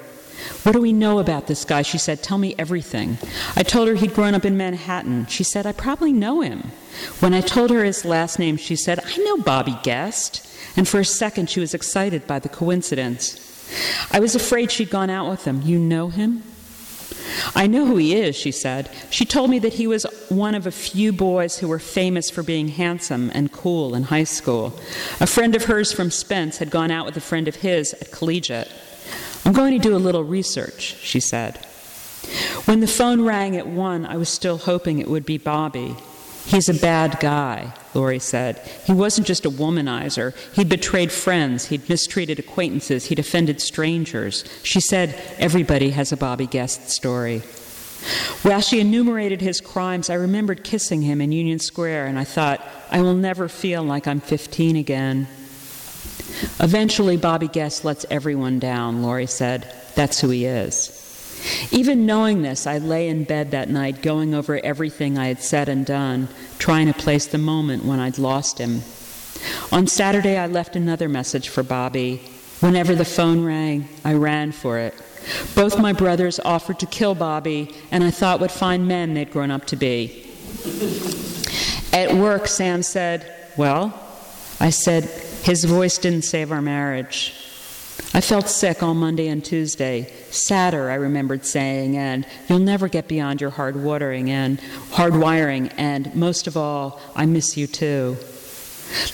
[0.63, 1.83] What do we know about this guy?
[1.83, 3.19] She said, Tell me everything.
[3.57, 5.27] I told her he'd grown up in Manhattan.
[5.27, 6.71] She said, I probably know him.
[7.21, 10.47] When I told her his last name, she said, I know Bobby Guest.
[10.77, 13.43] And for a second, she was excited by the coincidence.
[14.13, 15.63] I was afraid she'd gone out with him.
[15.63, 16.43] You know him?
[17.55, 18.91] I know who he is, she said.
[19.11, 22.43] She told me that he was one of a few boys who were famous for
[22.43, 24.79] being handsome and cool in high school.
[25.21, 28.13] A friend of hers from Spence had gone out with a friend of his at
[28.13, 28.71] collegiate.
[29.45, 31.59] I'm going to do a little research, she said.
[32.65, 35.97] When the phone rang at one, I was still hoping it would be Bobby.
[36.47, 38.59] He's a bad guy, Lori said.
[38.85, 40.33] He wasn't just a womanizer.
[40.55, 44.45] He'd betrayed friends, he'd mistreated acquaintances, he'd offended strangers.
[44.63, 47.41] She said, Everybody has a Bobby Guest story.
[48.43, 52.65] While she enumerated his crimes, I remembered kissing him in Union Square, and I thought,
[52.93, 55.27] I will never feel like I'm 15 again.
[56.61, 59.75] Eventually, Bobby Guest lets everyone down, Lori said.
[59.97, 60.96] That's who he is.
[61.71, 65.69] Even knowing this, I lay in bed that night going over everything I had said
[65.69, 66.29] and done,
[66.59, 68.83] trying to place the moment when I'd lost him.
[69.71, 72.23] On Saturday, I left another message for Bobby.
[72.61, 74.95] Whenever the phone rang, I ran for it.
[75.55, 79.51] Both my brothers offered to kill Bobby, and I thought what fine men they'd grown
[79.51, 80.27] up to be.
[81.93, 83.93] At work, Sam said, Well,
[84.61, 85.05] I said,
[85.45, 87.46] his voice didn't save our marriage.
[88.17, 90.11] I felt sick all Monday and Tuesday.
[90.31, 94.59] Sadder, I remembered saying, and you'll never get beyond your hard watering and
[94.93, 98.17] hard wiring, and most of all, I miss you too.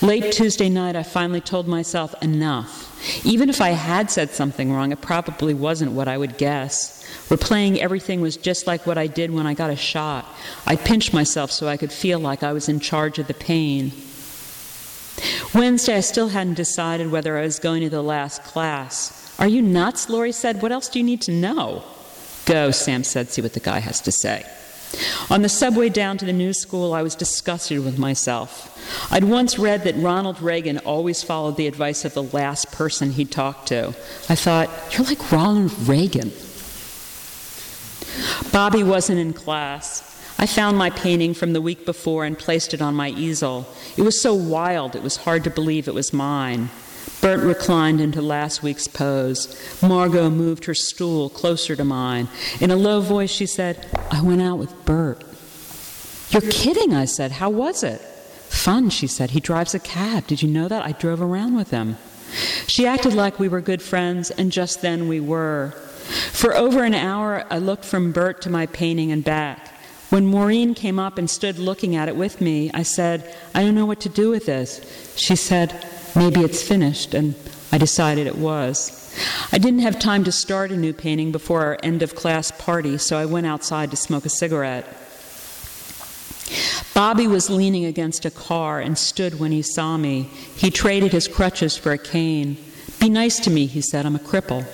[0.02, 3.26] Late Tuesday night, I finally told myself enough.
[3.26, 7.02] Even if I had said something wrong, it probably wasn't what I would guess.
[7.28, 10.32] Replaying everything was just like what I did when I got a shot.
[10.64, 13.90] I pinched myself so I could feel like I was in charge of the pain.
[15.54, 19.34] Wednesday, I still hadn't decided whether I was going to the last class.
[19.38, 20.08] Are you nuts?
[20.08, 20.62] Lori said.
[20.62, 21.84] What else do you need to know?
[22.46, 24.44] Go, Sam said, see what the guy has to say.
[25.30, 28.68] On the subway down to the new school, I was disgusted with myself.
[29.10, 33.24] I'd once read that Ronald Reagan always followed the advice of the last person he
[33.24, 33.88] talked to.
[34.28, 36.32] I thought, you're like Ronald Reagan.
[38.52, 40.11] Bobby wasn't in class.
[40.42, 43.64] I found my painting from the week before and placed it on my easel.
[43.96, 46.68] It was so wild, it was hard to believe it was mine.
[47.20, 49.56] Bert reclined into last week's pose.
[49.80, 52.26] Margot moved her stool closer to mine.
[52.60, 55.22] In a low voice, she said, I went out with Bert.
[56.30, 57.30] You're kidding, I said.
[57.30, 58.00] How was it?
[58.00, 59.30] Fun, she said.
[59.30, 60.26] He drives a cab.
[60.26, 60.84] Did you know that?
[60.84, 61.98] I drove around with him.
[62.66, 65.70] She acted like we were good friends, and just then we were.
[66.32, 69.71] For over an hour, I looked from Bert to my painting and back.
[70.12, 73.74] When Maureen came up and stood looking at it with me, I said, I don't
[73.74, 74.82] know what to do with this.
[75.16, 77.34] She said, Maybe it's finished, and
[77.72, 79.16] I decided it was.
[79.52, 82.98] I didn't have time to start a new painting before our end of class party,
[82.98, 84.84] so I went outside to smoke a cigarette.
[86.92, 90.28] Bobby was leaning against a car and stood when he saw me.
[90.56, 92.58] He traded his crutches for a cane.
[93.00, 94.66] Be nice to me, he said, I'm a cripple.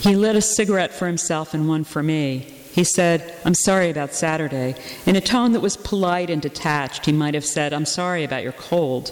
[0.00, 2.54] He lit a cigarette for himself and one for me.
[2.78, 4.76] He said, I'm sorry about Saturday.
[5.04, 8.44] In a tone that was polite and detached, he might have said, I'm sorry about
[8.44, 9.08] your cold.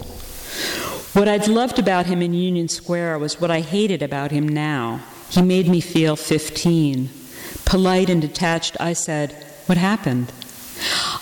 [1.14, 5.00] What I'd loved about him in Union Square was what I hated about him now.
[5.30, 7.10] He made me feel 15.
[7.64, 9.32] Polite and detached, I said,
[9.66, 10.30] What happened?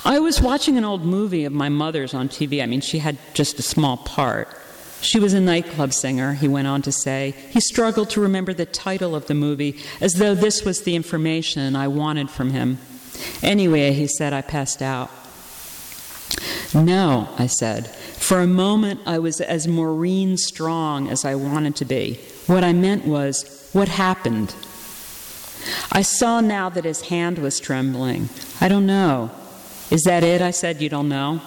[0.05, 2.62] I was watching an old movie of my mother's on TV.
[2.62, 4.55] I mean, she had just a small part.
[5.01, 7.34] She was a nightclub singer, he went on to say.
[7.51, 11.76] He struggled to remember the title of the movie, as though this was the information
[11.76, 12.78] I wanted from him.
[13.42, 15.11] Anyway, he said, I passed out.
[16.74, 17.88] No, I said.
[17.88, 22.18] For a moment, I was as Maureen strong as I wanted to be.
[22.47, 24.55] What I meant was, what happened?
[25.92, 28.28] I saw now that his hand was trembling.
[28.61, 29.30] I don't know.
[29.90, 30.42] Is that it?
[30.42, 31.40] I said, You don't know?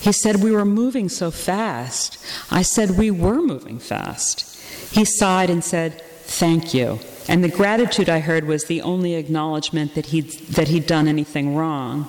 [0.00, 2.18] He said, We were moving so fast.
[2.50, 4.44] I said, We were moving fast.
[4.92, 7.00] He sighed and said, Thank you.
[7.28, 11.54] And the gratitude I heard was the only acknowledgement that he'd, that he'd done anything
[11.54, 12.08] wrong.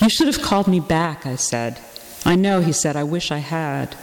[0.00, 1.80] You should have called me back, I said.
[2.24, 3.94] I know, he said, I wish I had.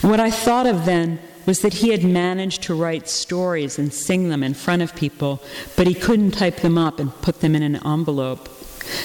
[0.00, 4.28] What I thought of then was that he had managed to write stories and sing
[4.28, 5.42] them in front of people,
[5.76, 8.48] but he couldn't type them up and put them in an envelope.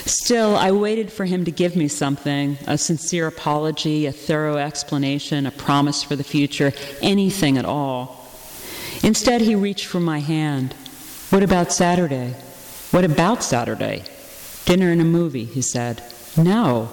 [0.05, 5.45] Still, I waited for him to give me something a sincere apology, a thorough explanation,
[5.45, 8.27] a promise for the future, anything at all.
[9.03, 10.73] Instead, he reached for my hand.
[11.29, 12.35] What about Saturday?
[12.91, 14.03] What about Saturday?
[14.65, 16.03] Dinner and a movie, he said.
[16.37, 16.89] No.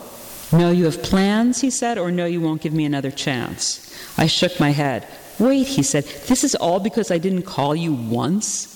[0.53, 3.89] No, you have plans, he said, or no, you won't give me another chance.
[4.19, 5.07] I shook my head.
[5.39, 8.72] Wait, he said, this is all because I didn't call you once?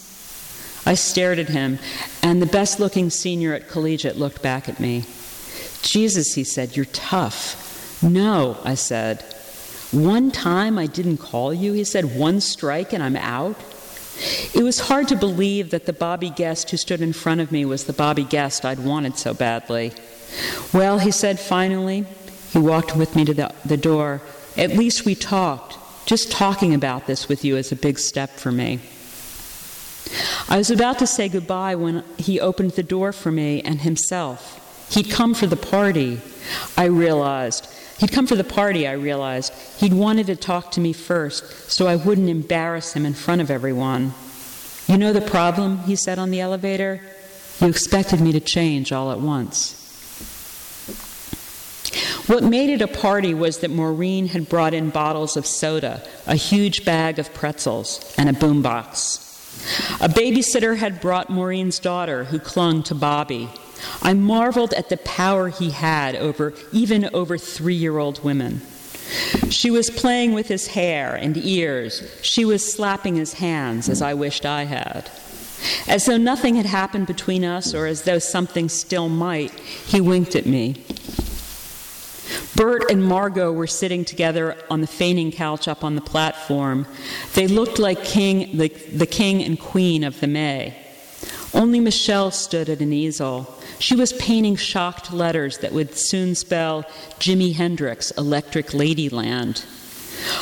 [0.87, 1.80] I stared at him,
[2.22, 5.05] and the best looking senior at collegiate looked back at me.
[5.82, 8.03] Jesus, he said, you're tough.
[8.03, 9.22] No, I said.
[9.91, 13.57] One time I didn't call you, he said, one strike and I'm out.
[14.55, 17.64] It was hard to believe that the Bobby Guest who stood in front of me
[17.64, 19.93] was the Bobby Guest I'd wanted so badly.
[20.72, 22.07] Well, he said finally,
[22.53, 24.22] he walked with me to the, the door.
[24.57, 25.76] At least we talked.
[26.07, 28.80] Just talking about this with you is a big step for me.
[30.49, 34.62] I was about to say goodbye when he opened the door for me and himself.
[34.94, 36.20] He'd come for the party,
[36.76, 37.66] I realized.
[37.99, 39.53] He'd come for the party, I realized.
[39.78, 43.51] He'd wanted to talk to me first so I wouldn't embarrass him in front of
[43.51, 44.14] everyone.
[44.86, 47.01] You know the problem, he said on the elevator?
[47.61, 49.82] You expected me to change all at once.
[52.28, 56.36] What made it a party was that Maureen had brought in bottles of soda, a
[56.36, 59.26] huge bag of pretzels, and a boombox.
[60.00, 63.48] A babysitter had brought Maureen's daughter, who clung to Bobby.
[64.02, 68.62] I marveled at the power he had over even over three-year-old women.
[69.50, 72.02] She was playing with his hair and ears.
[72.22, 75.10] She was slapping his hands, as I wished I had.
[75.88, 80.34] As though nothing had happened between us, or as though something still might, he winked
[80.34, 80.84] at me.
[82.55, 86.87] Bert and Margot were sitting together on the fainting couch up on the platform.
[87.35, 90.77] They looked like king, the, the king and queen of the May.
[91.55, 93.55] Only Michelle stood at an easel.
[93.79, 96.83] She was painting shocked letters that would soon spell
[97.18, 99.64] Jimi Hendrix, Electric Ladyland.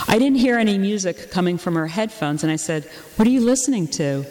[0.09, 2.85] I didn't hear any music coming from her headphones, and I said,
[3.17, 4.25] What are you listening to?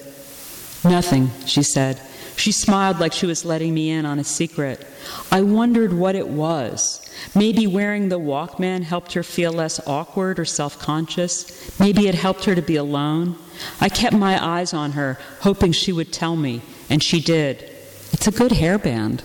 [0.84, 2.02] Nothing, she said.
[2.36, 4.86] She smiled like she was letting me in on a secret.
[5.32, 7.03] I wondered what it was.
[7.36, 11.80] Maybe wearing the Walkman helped her feel less awkward or self conscious.
[11.80, 13.36] Maybe it helped her to be alone.
[13.80, 17.70] I kept my eyes on her, hoping she would tell me, and she did.
[18.12, 19.22] It's a good hairband.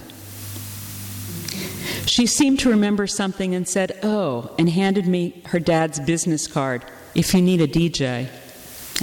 [2.07, 6.85] She seemed to remember something and said, Oh, and handed me her dad's business card
[7.15, 8.29] if you need a DJ.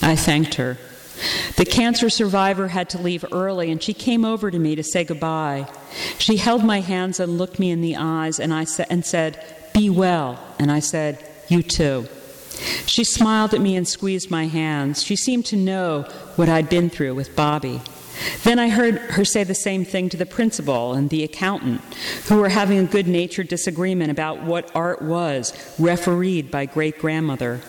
[0.02, 0.78] I thanked her.
[1.56, 5.04] The cancer survivor had to leave early, and she came over to me to say
[5.04, 5.68] goodbye.
[6.18, 9.43] She held my hands and looked me in the eyes, and, I sa- and said,
[9.74, 10.39] Be well.
[10.60, 12.08] And I said, You too.
[12.86, 15.04] She smiled at me and squeezed my hands.
[15.04, 16.04] She seemed to know
[16.36, 17.82] what I'd been through with Bobby.
[18.43, 21.82] Then I heard her say the same thing to the principal and the accountant,
[22.28, 27.62] who were having a good natured disagreement about what art was, refereed by great grandmother.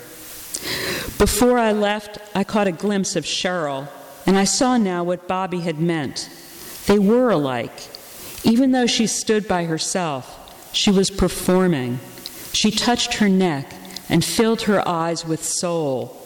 [1.19, 3.89] Before I left, I caught a glimpse of Cheryl,
[4.25, 6.31] and I saw now what Bobby had meant.
[6.87, 7.89] They were alike.
[8.47, 11.99] Even though she stood by herself, she was performing.
[12.53, 13.75] She touched her neck
[14.09, 16.17] and filled her eyes with soul,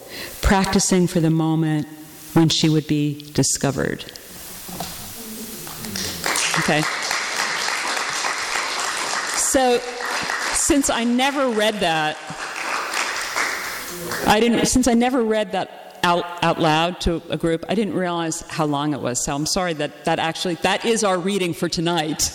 [0.41, 1.87] practicing for the moment
[2.33, 4.05] when she would be discovered.
[6.59, 6.83] Okay.
[9.35, 9.79] So,
[10.53, 12.17] since I never read that,
[14.27, 17.93] I didn't, since I never read that out, out loud to a group, I didn't
[17.93, 19.23] realize how long it was.
[19.23, 22.31] So I'm sorry that that actually, that is our reading for tonight.